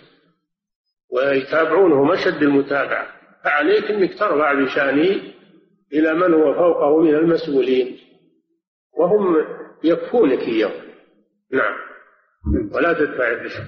[1.12, 3.08] ويتابعونه مشد المتابعة.
[3.44, 5.22] فعليك إنك ترفع بشأنه
[5.94, 7.98] إلى من هو فوقه من المسؤولين.
[8.98, 9.46] وهم
[9.84, 10.72] يكفونك اياه
[11.52, 11.74] نعم.
[12.72, 13.66] ولا تدفع الرشوه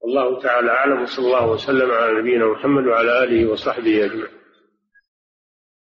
[0.00, 4.37] والله تعالى أعلم وصلى الله وسلم على نبينا محمد وعلى آله وصحبه أجمعين.